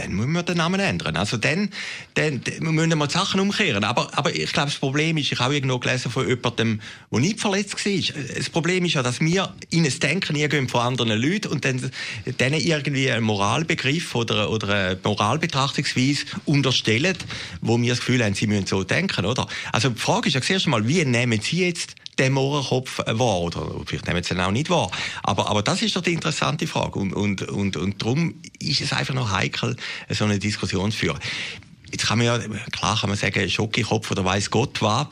dann 0.00 0.12
müssen 0.12 0.32
wir 0.32 0.42
den 0.42 0.56
Namen 0.56 0.80
ändern. 0.80 1.16
Also 1.16 1.36
dann, 1.36 1.70
dann, 2.14 2.42
dann 2.42 2.74
müssen 2.74 2.98
wir 2.98 3.06
die 3.06 3.12
Sachen 3.12 3.40
umkehren. 3.40 3.84
Aber, 3.84 4.16
aber 4.16 4.34
ich 4.34 4.52
glaube, 4.52 4.70
das 4.70 4.78
Problem 4.78 5.16
ist, 5.16 5.32
ich 5.32 5.38
habe 5.38 5.54
irgendwo 5.54 5.78
gelesen 5.78 6.10
von 6.10 6.26
jemandem, 6.26 6.80
der 7.10 7.20
nicht 7.20 7.40
verletzt 7.40 7.84
war. 7.84 8.24
Das 8.36 8.50
Problem 8.50 8.84
ist 8.84 8.94
ja, 8.94 9.02
dass 9.02 9.20
wir 9.20 9.52
in 9.70 9.84
das 9.84 9.98
Denken 9.98 10.36
irgendwie 10.36 10.68
von 10.68 10.80
anderen 10.80 11.20
Leuten 11.20 11.48
und 11.48 11.64
dann 11.64 11.90
denen 12.26 12.60
irgendwie 12.60 13.10
einen 13.10 13.24
Moralbegriff 13.24 14.14
oder, 14.14 14.50
oder 14.50 14.68
eine 14.68 14.98
Moralbetrachtungsweise 15.02 16.24
unterstellen, 16.46 17.16
wo 17.60 17.80
wir 17.80 17.90
das 17.90 18.00
Gefühl 18.00 18.24
haben, 18.24 18.34
sie 18.34 18.46
müssen 18.46 18.66
so 18.66 18.84
denken, 18.84 19.24
oder? 19.24 19.46
Also 19.72 19.90
die 19.90 20.00
Frage 20.00 20.28
ist 20.28 20.34
ja 20.34 20.42
zuerst 20.42 20.66
einmal, 20.66 20.86
wie 20.86 21.04
nehmen 21.04 21.40
Sie 21.40 21.64
jetzt 21.64 21.94
den 22.20 22.32
Mohrenkopf 22.32 22.98
wahr. 22.98 23.40
Oder 23.40 23.66
vielleicht 23.86 24.06
nehmen 24.06 24.22
sie 24.22 24.34
ihn 24.34 24.40
auch 24.40 24.50
nicht 24.50 24.70
wahr. 24.70 24.90
Aber, 25.22 25.48
aber 25.48 25.62
das 25.62 25.82
ist 25.82 25.96
doch 25.96 26.02
die 26.02 26.12
interessante 26.12 26.66
Frage. 26.66 26.98
Und, 26.98 27.12
und, 27.12 27.42
und, 27.42 27.76
und 27.76 28.02
darum 28.02 28.34
ist 28.58 28.80
es 28.80 28.92
einfach 28.92 29.14
noch 29.14 29.32
heikel, 29.32 29.76
so 30.08 30.24
eine 30.24 30.38
Diskussion 30.38 30.92
zu 30.92 30.98
führen. 30.98 31.18
Jetzt 31.90 32.06
kann 32.06 32.18
man 32.18 32.26
ja, 32.26 32.38
klar 32.70 32.98
kann 33.00 33.10
man 33.10 33.18
sagen, 33.18 33.48
Schokokopf 33.48 34.10
oder 34.12 34.24
weiß 34.24 34.50
Gott 34.50 34.80
was. 34.80 35.08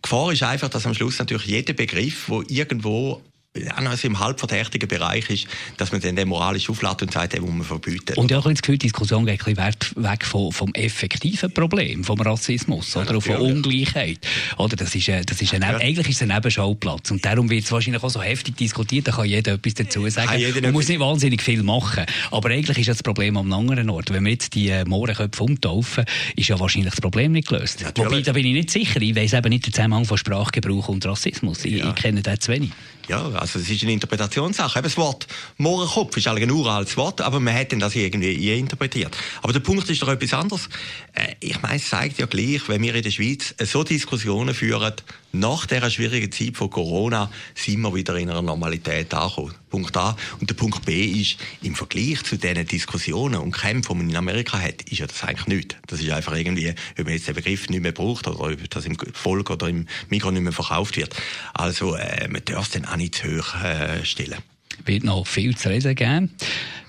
Gefahr 0.00 0.32
ist 0.32 0.42
einfach, 0.42 0.68
dass 0.68 0.86
am 0.86 0.94
Schluss 0.94 1.18
natürlich 1.18 1.46
jeder 1.46 1.72
Begriff, 1.72 2.28
wo 2.28 2.42
irgendwo 2.42 3.22
also 3.54 4.08
im 4.08 4.18
halbverdächtigen 4.18 4.88
Bereich 4.88 5.30
ist, 5.30 5.46
dass 5.76 5.92
man 5.92 6.00
dann 6.00 6.16
den 6.16 6.28
moralisch 6.28 6.68
auflädt 6.68 7.02
und 7.02 7.12
sagt, 7.12 7.34
den 7.34 7.42
muss 7.42 7.52
man 7.52 7.64
verbieten. 7.64 8.14
Und 8.16 8.30
ja, 8.30 8.38
ich 8.38 8.44
habe 8.44 8.54
das 8.54 8.62
Gefühl, 8.62 8.78
die 8.78 8.86
Diskussion 8.86 9.26
geht 9.26 9.46
ein 9.46 9.54
bisschen 9.54 10.04
weg 10.04 10.24
vom, 10.24 10.50
vom 10.50 10.74
effektiven 10.74 11.52
Problem, 11.52 12.02
vom 12.02 12.20
Rassismus 12.20 12.94
ja, 12.94 13.02
oder 13.02 13.20
von 13.20 13.36
Ungleichheit. 13.36 14.18
Oder 14.56 14.74
das 14.76 14.94
ist, 14.94 15.08
das 15.08 15.40
ist 15.40 15.54
ein, 15.54 15.62
ja. 15.62 15.76
eigentlich 15.76 16.08
ist 16.08 16.16
es 16.16 16.22
ein 16.22 16.34
Nebenschauplatz 16.34 17.12
und 17.12 17.24
darum 17.24 17.48
wird 17.48 17.64
es 17.64 17.70
wahrscheinlich 17.70 18.02
auch 18.02 18.10
so 18.10 18.20
heftig 18.20 18.56
diskutiert, 18.56 19.06
da 19.06 19.12
kann 19.12 19.26
jeder 19.26 19.52
etwas 19.52 19.74
dazu 19.74 20.08
sagen. 20.08 20.62
Man 20.62 20.72
muss 20.72 20.88
nicht 20.88 20.98
wahnsinnig 20.98 21.40
viel 21.40 21.62
machen, 21.62 22.06
aber 22.32 22.50
eigentlich 22.50 22.78
ist 22.78 22.88
das 22.88 23.02
Problem 23.04 23.36
am 23.36 23.52
anderen 23.52 23.88
Ort. 23.88 24.12
Wenn 24.12 24.24
wir 24.24 24.32
jetzt 24.32 24.54
die 24.54 24.68
äh, 24.68 24.84
Mohrenköpfe 24.84 25.44
umtaufen, 25.44 26.04
ist 26.34 26.48
ja 26.48 26.58
wahrscheinlich 26.58 26.92
das 26.92 27.00
Problem 27.00 27.30
nicht 27.30 27.48
gelöst. 27.48 27.82
Ja, 27.82 27.92
Wobei, 27.96 28.20
da 28.20 28.32
bin 28.32 28.46
ich 28.46 28.54
nicht 28.54 28.70
sicher, 28.70 29.00
ich 29.00 29.14
weiß 29.14 29.34
eben 29.34 29.50
nicht 29.50 29.66
den 29.66 29.72
Zusammenhang 29.72 30.04
von 30.04 30.18
Sprachgebrauch 30.18 30.88
und 30.88 31.06
Rassismus. 31.06 31.64
Ich, 31.64 31.84
ich 31.84 31.94
kenne 31.94 32.20
den 32.20 32.40
zu 32.40 32.50
wenig. 32.50 32.70
Ja, 33.08 33.28
also 33.32 33.58
es 33.58 33.68
ist 33.68 33.82
eine 33.82 33.92
Interpretationssache. 33.92 34.78
Eben 34.78 34.84
das 34.84 34.96
Wort 34.96 35.26
Mohrenkopf 35.58 36.16
ist 36.16 36.26
eigentlich 36.26 36.44
ein 36.44 36.50
uraltes 36.50 36.96
Wort, 36.96 37.20
aber 37.20 37.40
man 37.40 37.54
hat 37.54 37.72
das 37.72 37.94
irgendwie 37.94 38.58
interpretiert. 38.58 39.16
Aber 39.42 39.52
der 39.52 39.60
Punkt 39.60 39.88
ist 39.90 40.00
doch 40.00 40.08
etwas 40.08 40.32
anderes. 40.32 40.68
Äh, 41.12 41.34
ich 41.40 41.60
meine, 41.60 41.76
es 41.76 41.88
zeigt 41.88 42.18
ja 42.18 42.26
gleich, 42.26 42.68
wenn 42.68 42.82
wir 42.82 42.94
in 42.94 43.02
der 43.02 43.10
Schweiz 43.10 43.54
so 43.60 43.84
Diskussionen 43.84 44.54
führen, 44.54 44.94
nach 45.34 45.66
dieser 45.66 45.90
schwierigen 45.90 46.30
Zeit 46.30 46.56
von 46.56 46.70
Corona 46.70 47.30
sind 47.54 47.80
wir 47.80 47.94
wieder 47.94 48.16
in 48.16 48.30
einer 48.30 48.42
Normalität 48.42 49.12
angekommen. 49.12 49.54
Punkt 49.68 49.96
A. 49.96 50.16
Und 50.40 50.48
der 50.48 50.54
Punkt 50.54 50.84
B 50.84 51.04
ist, 51.04 51.36
im 51.62 51.74
Vergleich 51.74 52.22
zu 52.22 52.36
diesen 52.36 52.66
Diskussionen 52.66 53.40
und 53.40 53.52
Kämpfen, 53.52 53.92
die 53.92 53.98
man 53.98 54.10
in 54.10 54.16
Amerika 54.16 54.58
hat, 54.60 54.82
ist 54.82 54.98
ja 54.98 55.06
das 55.06 55.24
eigentlich 55.24 55.46
nichts. 55.48 55.76
Das 55.88 56.00
ist 56.00 56.10
einfach 56.10 56.36
irgendwie, 56.36 56.70
ob 56.70 57.04
man 57.04 57.14
jetzt 57.14 57.26
den 57.26 57.34
Begriff 57.34 57.68
nicht 57.68 57.82
mehr 57.82 57.92
braucht 57.92 58.28
oder 58.28 58.40
ob 58.40 58.70
das 58.70 58.86
im 58.86 58.96
Volk 59.12 59.50
oder 59.50 59.68
im 59.68 59.86
Mikro 60.08 60.30
nicht 60.30 60.42
mehr 60.42 60.52
verkauft 60.52 60.96
wird. 60.96 61.14
Also, 61.52 61.96
äh, 61.96 62.28
man 62.28 62.42
darf 62.44 62.66
es 62.66 62.70
dann 62.70 62.84
auch 62.84 62.96
nicht 62.96 63.16
zu 63.16 63.26
hoch 63.26 63.54
äh, 63.62 64.04
stellen. 64.04 64.38
Wird 64.84 65.04
noch 65.04 65.26
viel 65.26 65.56
zu 65.56 65.68
reden 65.68 65.94
geben. 65.94 66.30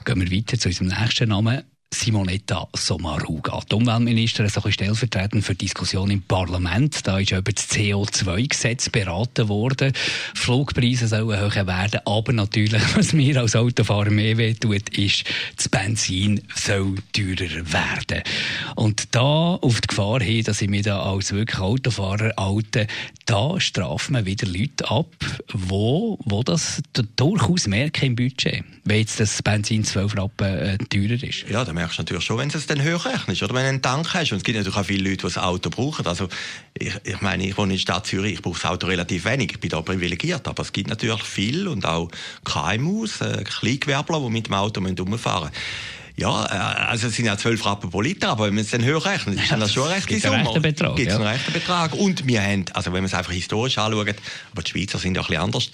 Gehen 0.05 0.21
wir 0.21 0.37
weiter 0.37 0.59
zu 0.59 0.69
unserem 0.69 0.87
nächsten 0.87 1.29
Namen. 1.29 1.63
Simonetta 1.95 2.67
Sommaruga. 2.73 3.61
Die 3.71 3.75
Umweltministerin 3.75 4.47
ist 4.47 4.73
stellvertretend 4.73 5.45
für 5.45 5.55
Diskussion 5.55 6.11
im 6.11 6.21
Parlament. 6.21 7.07
Da 7.07 7.19
ist 7.19 7.31
über 7.31 7.51
das 7.51 7.69
CO2-Gesetz 7.69 8.89
beraten 8.89 9.47
worden. 9.47 9.93
Flugpreise 10.33 11.07
sollen 11.07 11.39
höher 11.39 11.67
werden, 11.67 12.01
aber 12.05 12.33
natürlich, 12.33 12.81
was 12.95 13.13
mir 13.13 13.39
als 13.39 13.55
Autofahrer 13.55 14.09
mehr 14.09 14.37
wehtut, 14.37 14.89
ist, 14.97 15.23
das 15.55 15.69
Benzin 15.69 16.41
soll 16.53 16.95
teurer 17.13 17.71
werden. 17.71 18.23
Und 18.75 19.15
da 19.15 19.55
auf 19.55 19.79
die 19.79 19.87
Gefahr 19.87 20.21
hin, 20.21 20.43
dass 20.43 20.61
ich 20.61 20.69
mich 20.69 20.83
da 20.83 21.01
als 21.01 21.31
wirklich 21.31 21.59
Autofahrer 21.59 22.33
alte, 22.35 22.87
da 23.25 23.59
straft 23.59 24.11
man 24.11 24.25
wieder 24.25 24.47
Leute 24.47 24.89
ab, 24.89 25.07
wo, 25.53 26.19
wo 26.25 26.43
das 26.43 26.81
durchaus 27.15 27.67
merken 27.67 28.05
im 28.05 28.15
Budget, 28.15 28.63
wenn 28.83 28.99
jetzt 28.99 29.19
das 29.19 29.41
Benzin 29.41 29.83
12 29.83 30.17
Rappen 30.17 30.47
äh, 30.47 30.77
teurer 30.77 31.23
ist. 31.23 31.45
Ja, 31.49 31.63
merkst 31.85 31.99
du 31.99 32.01
natürlich 32.01 32.23
schon, 32.23 32.37
wenn 32.39 32.49
es 32.49 32.65
dann 32.65 32.81
höher 32.81 33.03
rechnest, 33.05 33.43
oder 33.43 33.53
wenn 33.53 33.63
du 33.63 33.69
einen 33.69 33.81
Tank 33.81 34.13
hast. 34.13 34.31
Und 34.31 34.39
es 34.39 34.43
gibt 34.43 34.57
natürlich 34.57 34.77
auch 34.77 34.85
viele 34.85 35.09
Leute, 35.09 35.17
die 35.17 35.33
das 35.33 35.37
Auto 35.37 35.69
brauchen. 35.69 36.07
Also, 36.07 36.27
ich, 36.73 36.93
ich 37.03 37.21
meine, 37.21 37.45
ich 37.45 37.57
wohne 37.57 37.73
in 37.73 37.77
der 37.77 37.81
Stadt 37.81 38.07
Zürich, 38.07 38.33
ich 38.33 38.41
brauche 38.41 38.59
das 38.59 38.71
Auto 38.71 38.87
relativ 38.87 39.25
wenig. 39.25 39.51
Ich 39.51 39.59
bin 39.59 39.69
da 39.69 39.81
privilegiert. 39.81 40.47
Aber 40.47 40.63
es 40.63 40.73
gibt 40.73 40.89
natürlich 40.89 41.23
viel 41.23 41.67
und 41.67 41.85
auch 41.85 42.09
KMUs, 42.43 43.21
äh, 43.21 43.43
Kleingewerbler, 43.43 44.19
die 44.19 44.29
mit 44.29 44.47
dem 44.47 44.53
Auto 44.55 44.81
umfahren 44.81 45.09
müssen. 45.09 45.51
Ja, 46.17 46.45
äh, 46.45 46.85
also 46.89 47.07
es 47.07 47.15
sind 47.15 47.25
ja 47.25 47.37
12 47.37 47.65
Rappen 47.65 47.89
pro 47.89 48.01
Liter, 48.01 48.29
aber 48.29 48.45
wenn 48.45 48.55
man 48.55 48.63
es 48.63 48.71
dann 48.71 48.83
höher 48.83 49.03
rechnet, 49.03 49.41
ist 49.41 49.51
das 49.51 49.73
schon 49.73 49.83
eine 49.83 49.95
rechte 49.95 50.17
Summe. 50.19 50.43
Gibt 50.43 50.61
Betrag, 50.61 50.95
Gibt 50.95 51.09
es 51.09 51.15
einen 51.15 51.27
rechten 51.27 51.53
Betrag. 51.53 51.93
Und 51.93 52.25
wir 52.25 52.41
haben, 52.41 52.65
also 52.73 52.93
wenn 52.93 53.01
man 53.01 53.05
es 53.05 53.13
einfach 53.13 53.33
historisch 53.33 53.77
anschaut, 53.77 54.15
aber 54.51 54.63
die 54.63 54.71
Schweizer 54.71 54.97
sind 54.97 55.15
ja 55.15 55.21
ein 55.21 55.27
bisschen 55.27 55.43
anders, 55.43 55.71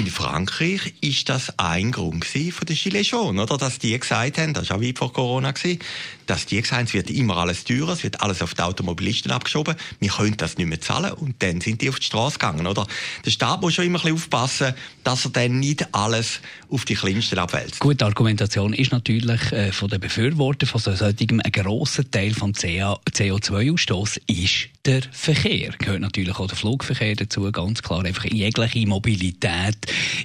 in 0.00 0.06
Frankreich 0.08 0.94
ist 1.00 1.28
das 1.28 1.52
ein 1.58 1.92
Grund 1.92 2.24
von 2.24 2.66
der 2.66 2.76
Gilets 2.76 3.10
jaunes, 3.10 3.42
oder? 3.42 3.56
Dass 3.56 3.78
die 3.78 3.98
gesagt 3.98 4.38
haben, 4.38 4.52
das 4.52 4.70
war 4.70 4.78
auch 4.78 4.82
weit 4.82 4.98
vor 4.98 5.12
Corona, 5.12 5.52
gewesen, 5.52 5.78
dass 6.26 6.46
die 6.46 6.60
gesagt 6.60 6.80
haben, 6.80 6.86
es 6.86 6.94
wird 6.94 7.10
immer 7.10 7.36
alles 7.36 7.64
teurer, 7.64 7.92
es 7.92 8.02
wird 8.02 8.20
alles 8.20 8.42
auf 8.42 8.54
die 8.54 8.62
Automobilisten 8.62 9.30
abgeschoben, 9.30 9.76
wir 10.00 10.10
können 10.10 10.36
das 10.36 10.58
nicht 10.58 10.66
mehr 10.66 10.80
zahlen 10.80 11.12
und 11.12 11.42
dann 11.42 11.60
sind 11.60 11.80
die 11.82 11.88
auf 11.88 12.00
die 12.00 12.06
Straße 12.06 12.38
gegangen, 12.38 12.66
oder? 12.66 12.86
Der 13.24 13.30
Staat 13.30 13.60
muss 13.60 13.74
schon 13.74 13.86
immer 13.86 13.98
ein 13.98 14.02
bisschen 14.02 14.16
aufpassen, 14.16 14.74
dass 15.04 15.24
er 15.24 15.30
dann 15.30 15.60
nicht 15.60 15.94
alles 15.94 16.40
auf 16.70 16.84
die 16.84 16.94
Kleinsten 16.94 17.38
abwälzt. 17.38 17.78
Gute 17.78 18.04
Argumentation 18.04 18.72
ist 18.72 18.92
natürlich 18.92 19.52
äh, 19.52 19.67
von 19.72 19.88
den 19.88 20.00
Befürwortern 20.00 20.68
von 20.68 20.80
so 20.80 20.94
solchen, 20.94 21.40
ein 21.40 21.52
grosser 21.52 22.08
Teil 22.10 22.34
vom 22.34 22.52
CO2-Ausstoß 22.52 24.20
ist 24.26 24.68
der 24.88 25.02
Verkehr. 25.12 25.74
Gehört 25.78 26.00
natürlich 26.00 26.34
auch 26.34 26.46
der 26.46 26.56
Flugverkehr 26.56 27.14
dazu, 27.14 27.52
ganz 27.52 27.82
klar. 27.82 28.04
Einfach 28.04 28.24
jegliche 28.24 28.86
Mobilität 28.86 29.76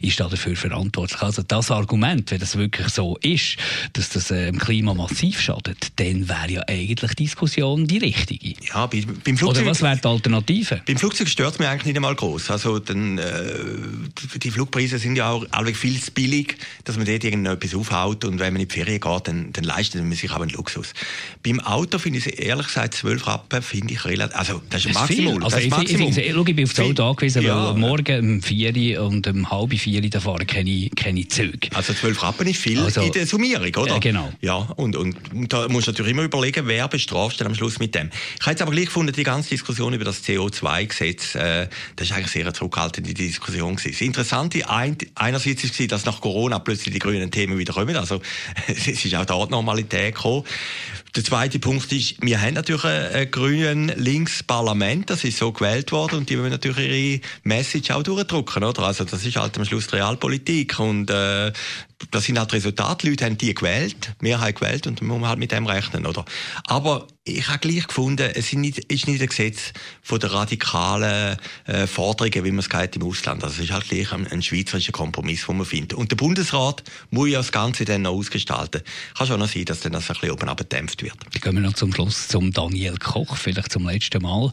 ist 0.01 0.19
da 0.19 0.29
dafür 0.29 0.55
verantwortlich. 0.55 1.21
Also 1.21 1.43
das 1.43 1.69
Argument, 1.69 2.31
wenn 2.31 2.39
das 2.39 2.57
wirklich 2.57 2.87
so 2.87 3.17
ist, 3.21 3.57
dass 3.91 4.09
das 4.09 4.31
äh, 4.31 4.45
dem 4.45 4.59
Klima 4.59 4.93
massiv 4.93 5.41
schadet, 5.41 5.91
dann 5.97 6.29
wäre 6.29 6.51
ja 6.51 6.61
eigentlich 6.67 7.11
die 7.15 7.23
Diskussion 7.25 7.87
die 7.87 7.97
richtige. 7.97 8.55
Ja, 8.73 8.85
bei, 8.85 9.03
beim 9.25 9.37
Flugzeug, 9.37 9.63
Oder 9.63 9.71
was 9.71 9.81
wäre 9.81 9.97
die 9.97 10.07
Alternative? 10.07 10.81
Beim 10.87 10.97
Flugzeug 10.97 11.27
stört 11.27 11.53
es 11.53 11.59
mich 11.59 11.67
eigentlich 11.67 11.85
nicht 11.85 11.97
einmal 11.97 12.15
groß. 12.15 12.49
Also 12.49 12.79
dann, 12.79 13.17
äh, 13.17 13.23
die 14.37 14.49
Flugpreise 14.49 14.97
sind 14.97 15.17
ja 15.17 15.29
auch 15.29 15.45
alle 15.51 15.73
viel 15.73 15.99
zu 15.99 16.11
billig, 16.11 16.55
dass 16.85 16.95
man 16.95 17.05
dort 17.05 17.23
irgendetwas 17.23 17.75
aufhaut 17.75 18.23
und 18.23 18.39
wenn 18.39 18.53
man 18.53 18.61
in 18.61 18.69
die 18.69 18.73
Ferien 18.73 19.01
geht, 19.01 19.27
dann, 19.27 19.51
dann 19.51 19.63
leistet 19.65 20.01
man 20.01 20.13
sich 20.13 20.31
auch 20.31 20.39
einen 20.39 20.51
Luxus. 20.51 20.93
Beim 21.45 21.59
Auto 21.59 21.99
finde 21.99 22.19
ich 22.19 22.39
ehrlich 22.39 22.67
gesagt 22.67 22.93
12 22.93 23.27
Rappen 23.27 23.61
finde 23.61 23.93
ich 23.93 24.05
relativ, 24.05 24.37
also 24.37 24.52
das 24.69 24.85
ist 24.85 24.87
ein 24.87 24.93
Maximum. 24.93 25.43
Also 25.43 25.55
das 25.55 25.65
ist 25.65 25.71
Maximum. 25.71 26.09
Ich, 26.09 26.17
ich, 26.17 26.29
ich, 26.29 26.47
ich 26.47 26.55
bin 26.55 26.65
auf 26.65 26.79
Auto 26.79 27.03
angewiesen, 27.09 27.41
ja. 27.43 27.73
weil 27.73 27.79
morgen 27.79 28.35
um 28.35 28.41
4 28.41 29.01
und 29.01 29.27
um 29.27 29.49
halb 29.49 29.73
4 29.77 30.09
da 30.09 30.19
fahren 30.19 30.47
keine, 30.47 30.89
keine 30.95 31.27
Züge. 31.27 31.69
Also 31.73 31.93
12 31.93 32.21
Rappen 32.23 32.47
ist 32.47 32.59
viel 32.59 32.79
also, 32.79 33.01
in 33.01 33.11
der 33.11 33.25
Summierung, 33.25 33.75
oder? 33.75 33.93
Ja, 33.93 33.99
genau. 33.99 34.31
Ja, 34.41 34.55
und, 34.55 34.95
und, 34.95 35.15
und 35.33 35.51
da 35.51 35.67
musst 35.67 35.87
du 35.87 35.91
natürlich 35.91 36.11
immer 36.11 36.23
überlegen, 36.23 36.67
wer 36.67 36.87
bestraft 36.87 37.39
dann 37.39 37.47
am 37.47 37.55
Schluss 37.55 37.79
mit 37.79 37.95
dem. 37.95 38.09
Ich 38.35 38.41
habe 38.41 38.51
jetzt 38.51 38.61
aber 38.61 38.71
gleich 38.71 38.85
gefunden, 38.85 39.13
die 39.13 39.23
ganze 39.23 39.49
Diskussion 39.49 39.93
über 39.93 40.05
das 40.05 40.23
CO2-Gesetz, 40.23 41.35
äh, 41.35 41.67
das 41.95 42.09
ist 42.09 42.13
eigentlich 42.13 42.31
sehr 42.31 42.43
eine 42.43 42.53
zurückhaltende 42.53 43.13
Diskussion 43.13 43.75
gewesen. 43.75 43.91
Das 43.91 44.01
Interessante 44.01 44.69
ein, 44.69 44.97
einerseits 45.15 45.63
ist, 45.63 45.91
dass 45.91 46.05
nach 46.05 46.21
Corona 46.21 46.59
plötzlich 46.59 46.93
die 46.93 46.99
grünen 46.99 47.31
Themen 47.31 47.57
wieder 47.57 47.73
kommen. 47.73 47.95
Also 47.95 48.21
es 48.67 48.87
ist 48.87 49.15
auch 49.15 49.25
dort 49.25 49.51
Normalität 49.51 50.15
gekommen. 50.15 50.43
Der 51.15 51.23
zweite 51.23 51.59
Punkt 51.59 51.91
ist, 51.91 52.15
wir 52.21 52.41
haben 52.41 52.55
natürlich 52.55 52.83
ein 52.85 53.29
grünen 53.29 53.91
links 53.97 54.42
Parlament, 54.45 55.09
das 55.09 55.23
ist 55.23 55.37
so 55.37 55.51
gewählt 55.51 55.91
worden 55.91 56.19
und 56.19 56.29
die 56.29 56.37
wollen 56.37 56.51
natürlich 56.51 57.17
ihre 57.17 57.21
Message 57.43 57.91
auch 57.91 58.03
durchdrücken, 58.03 58.63
oder? 58.63 58.83
Also 58.83 59.03
das 59.03 59.25
ist 59.25 59.35
halt 59.35 59.57
am 59.57 59.65
Schluss 59.65 59.91
Realpolitik 59.91 60.79
und 60.79 61.09
äh, 61.09 61.51
das 62.11 62.25
sind 62.25 62.39
halt 62.39 62.53
Resultate. 62.53 63.05
Die 63.05 63.09
Leute 63.09 63.25
haben 63.25 63.37
die 63.37 63.53
gewählt, 63.53 64.13
Mehrheit 64.21 64.59
gewählt 64.59 64.87
und 64.87 64.99
dann 64.99 65.07
muss 65.07 65.19
man 65.19 65.29
halt 65.29 65.39
mit 65.39 65.51
dem 65.51 65.65
rechnen, 65.65 66.05
oder? 66.05 66.25
Aber 66.67 67.07
ich 67.25 67.47
habe 67.47 67.59
gleich 67.59 67.87
gefunden, 67.87 68.29
es 68.33 68.47
ist 68.47 68.53
nicht, 68.53 68.79
ist 68.79 69.07
nicht 69.07 69.21
ein 69.21 69.27
Gesetz 69.27 69.71
von 70.01 70.19
der 70.19 70.33
radikalen 70.33 71.37
äh, 71.65 71.87
Forderungen, 71.87 72.43
wie 72.43 72.51
man 72.51 72.59
es 72.59 72.69
geht 72.69 72.97
im 72.97 73.03
Ausland. 73.03 73.43
Also 73.43 73.57
es 73.57 73.69
ist 73.69 73.71
halt 73.71 73.87
gleich 73.87 74.11
ein, 74.11 74.27
ein 74.27 74.41
schweizerischer 74.41 74.91
Kompromiss, 74.91 75.45
den 75.45 75.57
man 75.57 75.65
findet. 75.65 75.93
Und 75.93 76.11
der 76.11 76.17
Bundesrat 76.17 76.83
muss 77.11 77.29
ja 77.29 77.37
das 77.37 77.51
Ganze 77.51 77.85
dann 77.85 78.01
noch 78.01 78.11
ausgestalten. 78.11 78.81
Kann 79.17 79.27
schon 79.27 79.39
noch 79.39 79.47
sein, 79.47 79.65
dass 79.65 79.79
dann 79.79 79.93
das 79.93 80.09
ein 80.09 80.15
bisschen 80.15 80.31
oben 80.31 80.49
abgedämpft 80.49 81.01
wird. 81.01 81.15
Dann 81.31 81.41
gehen 81.41 81.55
wir 81.55 81.61
noch 81.61 81.75
zum 81.75 81.93
Schluss 81.93 82.27
zum 82.27 82.51
Daniel 82.51 82.97
Koch, 82.97 83.37
vielleicht 83.37 83.71
zum 83.71 83.87
letzten 83.87 84.21
Mal. 84.21 84.51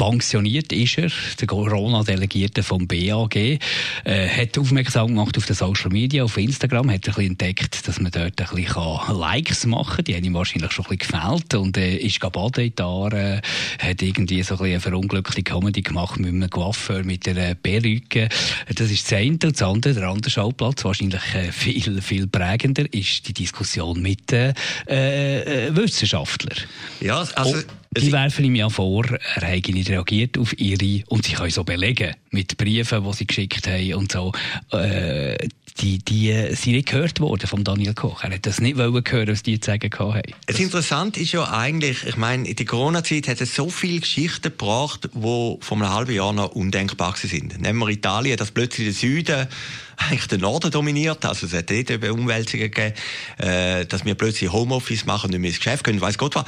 Pensioniert 0.00 0.72
ist 0.72 0.96
er, 0.96 1.10
der 1.38 1.46
Corona-Delegierte 1.46 2.62
vom 2.62 2.86
BAG, 2.86 3.36
äh, 3.36 3.58
hat 4.04 4.56
aufmerksam 4.56 5.08
gemacht 5.08 5.36
auf 5.36 5.44
den 5.44 5.54
Social 5.54 5.90
Media, 5.90 6.24
auf 6.24 6.38
Instagram, 6.38 6.90
hat 6.90 6.94
ein 6.94 7.00
bisschen 7.00 7.26
entdeckt, 7.26 7.86
dass 7.86 8.00
man 8.00 8.10
dort 8.10 8.40
ein 8.40 8.56
bisschen 8.56 9.18
Likes 9.18 9.66
machen 9.66 9.96
kann. 9.96 10.04
Die 10.06 10.14
haben 10.14 10.24
ihm 10.24 10.32
wahrscheinlich 10.32 10.72
schon 10.72 10.86
ein 10.86 10.96
bisschen 10.96 11.20
gefällt 11.20 11.54
und 11.54 11.76
äh, 11.76 11.96
ist 11.96 12.18
baden 12.18 12.64
in 12.64 13.12
äh, 13.12 13.42
hat 13.78 14.00
irgendwie 14.00 14.42
so 14.42 14.54
ein 14.54 14.58
bisschen 14.58 14.64
eine 14.64 14.80
verunglückte 14.80 15.42
Comedy 15.42 15.82
gemacht 15.82 16.18
mit 16.18 16.30
einem 16.30 16.48
Coiffeur, 16.48 17.04
mit 17.04 17.28
einer 17.28 17.54
Perücke. 17.54 18.30
Das 18.74 18.90
ist 18.90 19.04
das 19.04 19.18
eine 19.18 19.32
und 19.32 19.44
das 19.44 19.60
andere, 19.60 19.92
der 19.92 20.08
andere 20.08 20.30
Schauplatz, 20.30 20.82
wahrscheinlich 20.82 21.34
äh, 21.34 21.52
viel, 21.52 22.00
viel 22.00 22.26
prägender, 22.26 22.90
ist 22.90 23.28
die 23.28 23.34
Diskussion 23.34 24.00
mit 24.00 24.30
den 24.30 24.54
äh, 24.88 25.66
äh, 25.66 25.76
Wissenschaftlern. 25.76 26.56
Ja, 27.02 27.20
also... 27.34 27.58
Oh. 27.58 27.79
Die 27.96 28.12
werfen 28.12 28.44
ihm 28.44 28.54
ja 28.54 28.68
vor, 28.68 29.04
er 29.34 29.42
habe 29.42 29.72
nicht 29.72 29.90
reagiert 29.90 30.38
auf 30.38 30.56
ihre, 30.56 31.02
und 31.08 31.24
sie 31.24 31.32
können 31.32 31.50
so 31.50 31.64
belegen, 31.64 32.14
mit 32.30 32.56
Briefen, 32.56 33.02
die 33.02 33.12
sie 33.12 33.26
geschickt 33.26 33.66
haben 33.66 33.94
und 33.94 34.12
so, 34.12 34.30
äh, 34.70 35.36
die, 35.78 35.98
die 35.98 36.32
sind 36.54 36.72
nicht 36.72 36.88
gehört 36.88 37.20
worden 37.20 37.46
von 37.46 37.64
Daniel 37.64 37.94
Koch. 37.94 38.22
Er 38.22 38.34
hat 38.34 38.46
das 38.46 38.60
nicht 38.60 38.76
wollen 38.76 39.02
hören, 39.06 39.28
was 39.28 39.42
die 39.42 39.60
zu 39.60 39.70
sagen 39.70 39.90
hatten. 39.92 40.32
Das 40.46 40.58
Interessante 40.58 41.20
ist 41.20 41.32
ja 41.32 41.50
eigentlich, 41.50 42.04
ich 42.06 42.16
meine, 42.16 42.48
in 42.48 42.56
der 42.56 42.66
Corona-Zeit 42.66 43.28
hat 43.28 43.40
es 43.40 43.54
so 43.54 43.70
viele 43.70 44.00
Geschichten 44.00 44.42
gebracht, 44.42 45.08
die 45.14 45.56
vor 45.60 45.76
einem 45.76 45.90
halben 45.90 46.12
Jahr 46.12 46.32
noch 46.32 46.52
undenkbar 46.52 47.14
sind. 47.16 47.60
Nehmen 47.60 47.78
wir 47.78 47.88
Italien, 47.88 48.36
dass 48.36 48.50
plötzlich 48.50 48.86
der 48.86 48.94
Süden 48.94 49.48
eigentlich 49.96 50.26
den 50.28 50.40
Norden 50.40 50.70
dominiert. 50.70 51.24
Also 51.24 51.46
es 51.46 51.52
hat 51.52 51.70
dort 51.70 51.90
eben 51.90 52.10
Umwälzungen 52.10 52.70
gegeben, 52.70 52.94
äh, 53.38 53.84
dass 53.86 54.04
wir 54.04 54.14
plötzlich 54.14 54.50
Homeoffice 54.50 55.04
machen 55.04 55.26
und 55.26 55.30
nicht 55.32 55.40
mehr 55.40 55.50
ins 55.50 55.58
Geschäft 55.58 55.84
können, 55.84 56.00
weiß 56.00 56.18
Gott 56.18 56.34
was. 56.34 56.44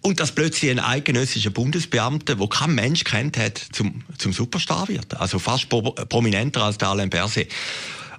Und 0.00 0.20
dass 0.20 0.32
plötzlich 0.32 0.70
ein 0.70 0.80
eidgenössischer 0.80 1.50
Bundesbeamter, 1.50 2.36
der 2.36 2.48
kein 2.48 2.74
Mensch 2.74 3.04
kennt 3.04 3.38
hat, 3.38 3.58
zum, 3.72 4.02
zum 4.18 4.32
Superstar 4.32 4.88
wird. 4.88 5.18
Also 5.18 5.38
fast 5.38 5.68
pro, 5.68 5.82
prominenter 5.82 6.64
als 6.64 6.78
der 6.78 6.88
Alain 6.88 7.10
Berset. 7.10 7.50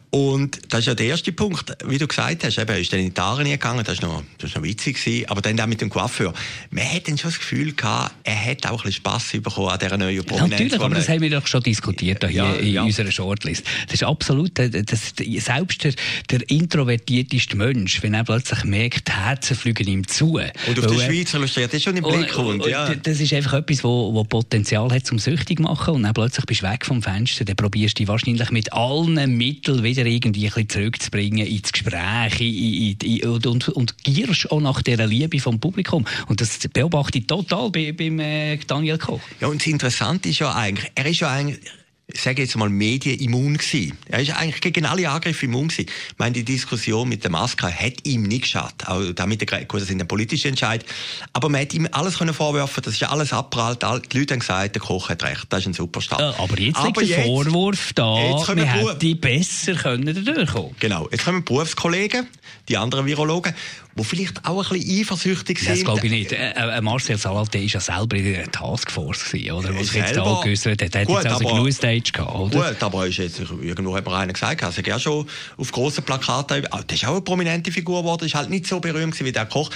Und 0.10 0.60
das 0.70 0.82
ist 0.82 0.86
ja 0.86 0.96
der 0.96 1.08
erste 1.08 1.34
Punkt, 1.34 1.76
wie 1.86 1.98
du 1.98 2.08
gesagt 2.08 2.46
hast, 2.46 2.58
eben, 2.58 2.70
er 2.70 2.80
ist 2.80 2.94
dann 2.94 3.02
in 3.02 3.14
die 3.14 3.20
Haare 3.22 3.44
gegangen, 3.44 3.84
das 3.84 4.02
war 4.02 4.10
noch, 4.10 4.24
das 4.38 4.56
noch 4.56 4.64
witzig 4.64 5.04
gewesen, 5.04 5.30
aber 5.30 5.42
dann 5.42 5.60
auch 5.60 5.68
mit 5.68 5.82
dem 5.82 5.90
Coiffeur. 5.90 6.34
Man 6.72 6.86
hat 6.86 7.10
dann 7.10 7.18
schon 7.18 7.30
das 7.32 7.40
Gefühl 7.40 7.74
gehabt, 7.74 8.16
er 8.24 8.46
hat 8.46 8.66
auch 8.68 8.72
ein 8.72 8.76
bisschen 8.78 8.94
Spass 8.94 9.32
bekommen 9.34 9.68
an 9.68 9.80
dieser 9.80 9.98
neuen 9.98 10.24
Prominenz. 10.24 10.52
Natürlich, 10.52 10.80
aber 10.80 10.96
das 10.96 11.10
haben 11.10 11.22
wir 11.22 11.30
doch 11.30 11.46
schon 11.46 11.62
diskutiert 11.62 12.24
hier 12.24 12.32
ja, 12.32 12.54
in 12.54 12.68
ja. 12.68 12.84
unserer 12.84 13.12
Shortlist. 13.12 13.66
Das 13.88 13.96
ist 13.96 14.04
absolut, 14.04 14.58
äh, 14.60 14.70
das, 14.70 15.14
selbst 15.40 15.84
der, 15.84 15.94
der 16.32 16.50
introvertierteste 16.50 17.58
Mensch, 17.58 18.02
wenn 18.02 18.14
er 18.14 18.24
plötzlich 18.24 18.64
merkt, 18.64 19.10
die 19.10 19.12
Herzen 19.12 19.58
fliegen 19.58 19.88
ihm 19.88 20.08
zu. 20.08 20.38
Und 20.38 20.80
auf 20.80 20.88
den 20.88 21.00
Schweizer 21.00 21.38
illustriert, 21.38 21.74
das 21.74 21.80
ist 21.80 21.84
schon 21.84 21.98
im 21.98 22.04
Blick 22.06 22.38
und, 22.38 22.62
und, 22.62 22.68
ja. 22.68 22.96
Das 22.96 23.20
ist 23.20 23.34
einfach 23.34 23.54
etwas, 23.56 23.84
wo, 23.84 24.14
wo 24.14 24.24
Potenzial 24.24 24.90
hat 24.90 25.06
zum 25.06 25.20
süchtig 25.20 25.60
machen 25.60 25.96
und 25.96 26.04
dann 26.04 26.14
plötzlich 26.14 26.46
bist 26.46 26.62
du 26.62 26.72
weg 26.72 26.86
vom 26.86 27.02
Fenster, 27.02 27.44
dann 27.44 27.58
probierst 27.58 28.00
du 28.00 28.04
dich 28.04 28.08
wahrscheinlich 28.08 28.52
mit 28.52 28.72
allen 28.72 29.38
Mitteln 29.38 29.84
wieder 29.84 29.97
irgendwie 30.06 30.46
ein 30.46 30.54
bisschen 30.54 30.70
zurückzubringen 30.70 31.48
ins 31.48 31.72
Gespräch 31.72 32.40
in, 32.40 32.98
in, 33.02 33.20
in, 33.20 33.30
und, 33.30 33.48
und, 33.48 33.70
und 33.70 34.04
gierst 34.04 34.52
auch 34.52 34.62
nach 34.62 34.82
dieser 34.82 35.08
Liebe 35.08 35.40
vom 35.40 35.60
Publikum. 35.60 36.06
Und 36.28 36.42
das 36.42 36.60
beobachte 36.72 37.20
ich 37.20 37.28
total 37.28 37.70
bei, 37.70 37.92
beim 37.92 38.20
äh, 38.20 38.58
Daniel 38.58 38.98
Koch. 38.98 39.22
Ja, 39.40 39.48
und 39.48 39.62
das 39.62 39.68
Interessante 39.68 40.30
ist 40.30 40.40
ja 40.40 40.54
eigentlich, 40.54 40.92
er 40.96 41.06
ist 41.06 41.20
ja 41.20 41.30
eigentlich 41.30 41.60
ich 42.10 42.22
sage 42.22 42.42
jetzt 42.42 42.56
mal, 42.56 42.70
medienimmun 42.70 43.58
gewesen. 43.58 43.98
Er 44.08 44.22
ist 44.22 44.32
eigentlich 44.32 44.62
gegen 44.62 44.86
alle 44.86 45.10
Angriffe 45.10 45.46
immun 45.46 45.68
gewesen. 45.68 45.90
Ich 45.90 46.18
meine, 46.18 46.32
die 46.32 46.46
Diskussion 46.46 47.10
mit 47.10 47.24
der 47.24 47.32
Maske 47.32 47.68
hat 47.68 48.06
ihm 48.08 48.24
nicht 48.24 48.44
geschadet. 48.44 48.88
Auch 48.88 49.12
damit, 49.14 49.42
gut, 49.68 49.82
das 49.82 49.90
sind 49.90 50.02
ein 50.02 50.08
politischer 50.08 50.48
Entscheid. 50.48 50.86
Aber 51.34 51.50
man 51.50 51.62
hat 51.62 51.74
ihm 51.74 51.86
alles 51.92 52.18
können 52.18 52.34
vorwerfen, 52.34 52.82
das 52.82 52.94
ist 52.94 53.02
ja 53.02 53.10
alles 53.10 53.34
abprallt. 53.34 53.84
Die 53.84 54.20
Leute 54.20 54.36
haben 54.36 54.40
gesagt, 54.40 54.76
der 54.76 54.82
Koch 54.82 55.10
hat 55.10 55.22
recht, 55.24 55.48
das 55.50 55.60
ist 55.60 55.68
ein 55.68 55.74
Superstar. 55.74 56.20
Ja, 56.20 56.40
aber 56.40 56.58
jetzt 56.58 56.78
aber 56.78 57.02
liegt 57.02 57.12
der 57.12 57.18
jetzt, 57.20 57.28
Vorwurf 57.28 57.92
da, 57.94 58.46
man 58.56 58.58
hätte 58.60 59.16
besser 59.16 59.74
können 59.74 60.24
durchkommen. 60.24 60.76
Genau. 60.80 61.10
Jetzt 61.12 61.26
kommen 61.26 61.44
Berufskollegen, 61.44 62.26
die 62.70 62.78
anderen 62.78 63.06
Virologen, 63.06 63.54
die 63.98 64.04
vielleicht 64.04 64.46
auch 64.46 64.72
ein 64.72 64.80
bisschen 64.80 65.02
eifersüchtig 65.02 65.60
sind. 65.60 65.72
Das 65.72 65.84
glaube 65.84 66.06
ich 66.06 66.12
nicht. 66.12 66.32
Äh, 66.32 66.52
äh, 66.52 66.82
Marcel 66.82 67.18
Salat 67.18 67.54
war 67.54 67.62
ja 67.62 67.80
selber 67.80 68.16
in 68.16 68.34
der 68.34 68.52
Taskforce, 68.52 69.34
oder? 69.34 69.76
Was 69.76 69.88
ich 69.88 69.94
jetzt 69.94 70.18
auch 70.18 70.44
geäussert 70.44 70.82
hat. 70.82 70.96
Er 70.96 71.02
hat 71.02 71.10
jetzt 71.10 71.26
also 71.26 71.48
genug 71.48 71.74
Stage 71.74 72.12
gehabt, 72.12 72.36
oder? 72.36 72.70
Gut, 72.70 72.84
aber 72.84 73.08
ist 73.08 73.18
jetzt, 73.18 73.40
irgendwo 73.40 73.96
hat 73.96 74.06
mir 74.06 74.16
einer 74.16 74.34
gesagt, 74.34 74.64
also 74.64 74.82
er 74.82 75.00
schon 75.00 75.28
auf 75.58 75.72
grossen 75.72 76.04
Plakaten, 76.04 76.64
das 76.64 76.84
ist 76.90 77.06
auch 77.06 77.12
eine 77.12 77.22
prominente 77.22 77.72
Figur 77.72 78.02
geworden, 78.02 78.26
ist 78.26 78.36
halt 78.36 78.50
nicht 78.50 78.68
so 78.68 78.80
berühmt 78.80 79.20
wie 79.24 79.32
der 79.32 79.46
Koch. 79.46 79.70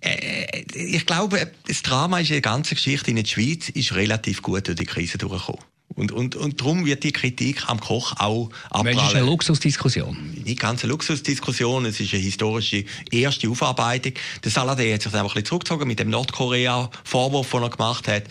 Äh, 0.00 0.64
ich 0.74 1.06
glaube, 1.06 1.50
das 1.66 1.82
Drama 1.82 2.20
ist 2.20 2.28
in 2.28 2.34
der 2.34 2.42
ganzen 2.42 2.74
Geschichte 2.74 3.10
in 3.10 3.16
der 3.16 3.24
Schweiz 3.24 3.68
ist 3.68 3.94
relativ 3.94 4.42
gut 4.42 4.68
durch 4.68 4.78
die 4.78 4.86
Krise 4.86 5.18
durchgekommen. 5.18 5.62
Und, 5.98 6.12
und, 6.12 6.36
und 6.36 6.60
darum 6.60 6.86
wird 6.86 7.02
die 7.02 7.10
Kritik 7.10 7.68
am 7.68 7.80
Koch 7.80 8.12
auch 8.18 8.50
abprallen. 8.70 8.96
Das 8.96 9.08
ist 9.08 9.16
eine 9.16 9.26
Luxusdiskussion. 9.26 10.16
Nicht 10.44 10.60
ganz 10.60 10.84
eine 10.84 10.92
Luxusdiskussion, 10.92 11.86
es 11.86 11.98
ist 11.98 12.14
eine 12.14 12.22
historische 12.22 12.84
erste 13.10 13.50
Aufarbeitung. 13.50 14.12
Der 14.44 14.50
Saladin 14.52 14.94
hat 14.94 15.02
sich 15.02 15.12
einfach 15.12 15.22
ein 15.22 15.28
bisschen 15.28 15.46
zurückgezogen 15.46 15.88
mit 15.88 15.98
dem 15.98 16.10
Nordkorea-Vorwurf, 16.10 17.50
den 17.50 17.62
er 17.62 17.70
gemacht 17.70 18.06
hat. 18.06 18.22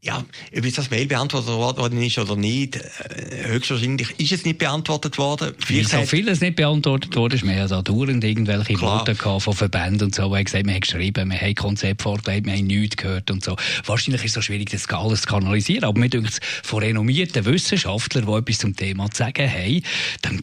Ja, 0.00 0.24
ob 0.56 0.64
jetzt 0.64 0.78
das 0.78 0.90
Mail 0.90 1.06
beantwortet 1.06 1.48
worden 1.50 2.00
ist 2.00 2.18
oder 2.18 2.36
nicht, 2.36 2.76
äh, 2.76 3.48
höchstwahrscheinlich 3.48 4.14
ist 4.20 4.30
es 4.30 4.44
nicht 4.44 4.58
beantwortet 4.58 5.18
worden. 5.18 5.54
Vielleicht 5.58 5.90
so 5.90 6.02
vieles 6.04 6.40
nicht 6.40 6.54
beantwortet 6.54 7.16
worden 7.16 7.34
ist. 7.34 7.44
Wir 7.44 7.56
haben 7.56 7.68
da 7.68 7.82
dauernd 7.82 8.22
irgendwelche 8.22 8.74
Klar. 8.74 9.04
Worte 9.04 9.16
von 9.16 9.54
Verbänden 9.54 10.04
und 10.04 10.14
so, 10.14 10.30
wo 10.30 10.40
gesagt 10.40 10.66
wir 10.66 10.72
haben 10.72 10.80
geschrieben, 10.82 11.28
wir 11.32 11.40
haben 11.40 11.54
Konzept 11.56 12.02
vorgelegt, 12.02 12.46
wir 12.46 12.52
haben 12.52 12.68
nichts 12.68 12.96
gehört 12.96 13.28
und 13.32 13.44
so. 13.44 13.56
Wahrscheinlich 13.86 14.22
ist 14.22 14.30
es 14.30 14.34
so 14.34 14.40
schwierig, 14.40 14.70
das 14.70 14.88
alles 14.88 15.22
zu 15.22 15.26
kanalisieren, 15.26 15.82
aber 15.82 15.98
mir 15.98 16.08
denkt 16.08 16.38
von 16.62 16.78
renommierten 16.78 17.44
Wissenschaftlern, 17.44 18.24
die 18.24 18.32
etwas 18.32 18.58
zum 18.58 18.76
Thema 18.76 19.10
zu 19.10 19.18
sagen 19.18 19.50
haben, 19.50 19.82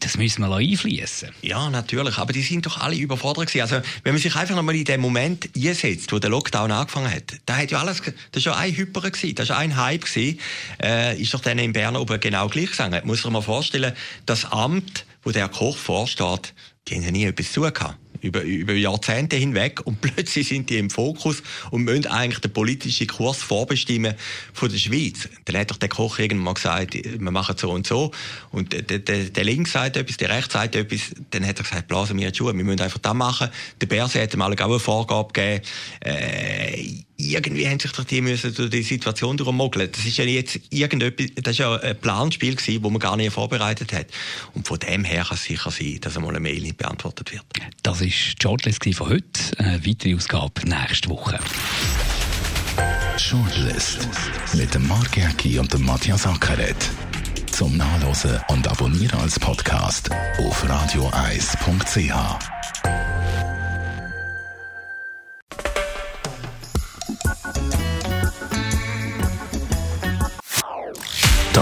das 0.00 0.18
müssen 0.18 0.42
wir 0.42 0.54
einfließen. 0.54 1.30
Ja, 1.40 1.70
natürlich, 1.70 2.18
aber 2.18 2.34
die 2.34 2.42
sind 2.42 2.66
doch 2.66 2.82
alle 2.82 2.96
überfordert 2.96 3.46
gewesen. 3.46 3.62
Also, 3.62 3.88
wenn 4.04 4.12
man 4.12 4.20
sich 4.20 4.36
einfach 4.36 4.54
nochmal 4.54 4.76
in 4.76 4.84
den 4.84 5.00
Moment 5.00 5.48
einsetzt, 5.56 6.12
wo 6.12 6.18
der 6.18 6.28
Lockdown 6.28 6.70
angefangen 6.70 7.10
hat, 7.10 7.36
da 7.46 7.56
hat 7.56 7.70
ja 7.70 7.80
alles, 7.80 8.02
das 8.32 8.44
war 8.44 8.52
ja 8.52 8.58
ein 8.58 8.76
Hyper 8.76 9.00
gewesen, 9.00 9.45
das 9.48 9.56
war 9.56 9.62
ein 9.62 9.76
Hype 9.76 10.04
gewesen, 10.04 10.40
äh, 10.82 11.20
ist 11.20 11.34
doch 11.34 11.40
dann 11.40 11.58
in 11.58 11.72
Bern 11.72 11.96
oben 11.96 12.20
genau 12.20 12.48
gleich 12.48 12.70
gegangen. 12.70 13.00
Muss 13.04 13.24
man 13.24 13.34
mal 13.34 13.42
vorstellen, 13.42 13.92
das 14.26 14.44
Amt, 14.50 15.06
wo 15.22 15.30
der 15.30 15.48
Koch 15.48 15.76
vorsteht, 15.76 16.54
die 16.88 16.94
haben 16.94 17.02
ja 17.02 17.10
nie 17.10 17.24
etwas 17.24 17.52
zu 17.52 17.62
gehabt 17.62 17.96
über, 18.20 18.42
über 18.42 18.72
Jahrzehnte 18.72 19.36
hinweg 19.36 19.80
und 19.84 20.00
plötzlich 20.00 20.48
sind 20.48 20.70
die 20.70 20.78
im 20.78 20.90
Fokus 20.90 21.42
und 21.70 21.84
müssen 21.84 22.06
eigentlich 22.06 22.40
den 22.40 22.52
politischen 22.52 23.06
Kurs 23.06 23.38
vorbestimmen 23.38 24.14
von 24.52 24.70
der 24.70 24.78
Schweiz. 24.78 25.28
Dann 25.44 25.56
hat 25.56 25.70
doch 25.70 25.76
der 25.76 25.88
Koch 25.88 26.18
irgendwann 26.18 26.44
mal 26.44 26.54
gesagt, 26.54 26.94
wir 26.94 27.30
machen 27.30 27.56
so 27.58 27.70
und 27.70 27.86
so 27.86 28.10
und 28.50 28.72
der, 28.72 28.98
der, 28.98 29.24
der 29.24 29.44
Links 29.44 29.72
sagt 29.72 29.96
etwas, 29.96 30.16
der 30.16 30.30
Rechts 30.30 30.52
sagt 30.52 30.74
etwas, 30.74 31.00
dann 31.30 31.46
hat 31.46 31.58
er 31.58 31.64
gesagt, 31.64 31.88
blasen 31.88 32.18
wir 32.18 32.30
die 32.30 32.36
Schuhe, 32.36 32.56
wir 32.56 32.64
müssen 32.64 32.80
einfach 32.80 32.98
das 32.98 33.14
machen. 33.14 33.48
Der 33.80 33.86
Berse 33.86 34.20
hat 34.20 34.36
mal 34.36 34.52
auch 34.52 34.60
eine 34.60 34.78
Vorgabe 34.78 35.32
gegeben, 35.32 35.64
äh, 36.00 37.04
irgendwie 37.16 37.68
haben 37.68 37.80
sich 37.80 37.92
doch 37.92 38.04
die 38.04 38.20
müssen 38.20 38.54
durch 38.54 38.70
die 38.70 38.82
Situation 38.82 39.36
durchmogeln. 39.36 39.90
Das 39.90 40.04
ist 40.04 40.16
ja 40.18 40.24
jetzt 40.24 40.60
irgendetwas, 40.70 41.26
das 41.36 41.52
ist 41.52 41.58
ja 41.58 41.74
ein 41.76 41.98
Planspiel 41.98 42.54
gewesen, 42.54 42.82
wo 42.82 42.90
man 42.90 43.00
gar 43.00 43.16
nicht 43.16 43.32
vorbereitet 43.32 43.92
hat. 43.92 44.06
Und 44.54 44.66
von 44.66 44.78
dem 44.78 45.04
her 45.04 45.24
kann 45.24 45.36
es 45.36 45.44
sicher 45.44 45.70
sein, 45.70 45.98
dass 46.00 46.16
einmal 46.16 46.30
eine 46.30 46.40
Mail 46.40 46.60
nicht 46.60 46.76
beantwortet 46.76 47.32
wird. 47.32 47.44
Das 47.82 48.00
ist 48.00 48.36
die 48.38 48.42
Shortlist 48.42 48.84
von 48.94 49.08
heute. 49.08 49.24
Eine 49.58 49.84
weitere 49.86 50.14
Ausgabe 50.14 50.52
nächste 50.64 51.08
Woche. 51.08 51.38
Shortlist 53.18 54.08
mit 54.54 54.74
dem 54.74 54.86
Mark 54.86 55.16
Jäcki 55.16 55.58
und 55.58 55.72
dem 55.72 55.84
Matthias 55.84 56.26
Ackeret. 56.26 56.76
Zum 57.50 57.76
Nachlesen 57.78 58.38
und 58.48 58.68
Abonnieren 58.68 59.18
als 59.20 59.40
Podcast 59.40 60.10
auf 60.38 60.68
radioeis.ch. 60.68 62.55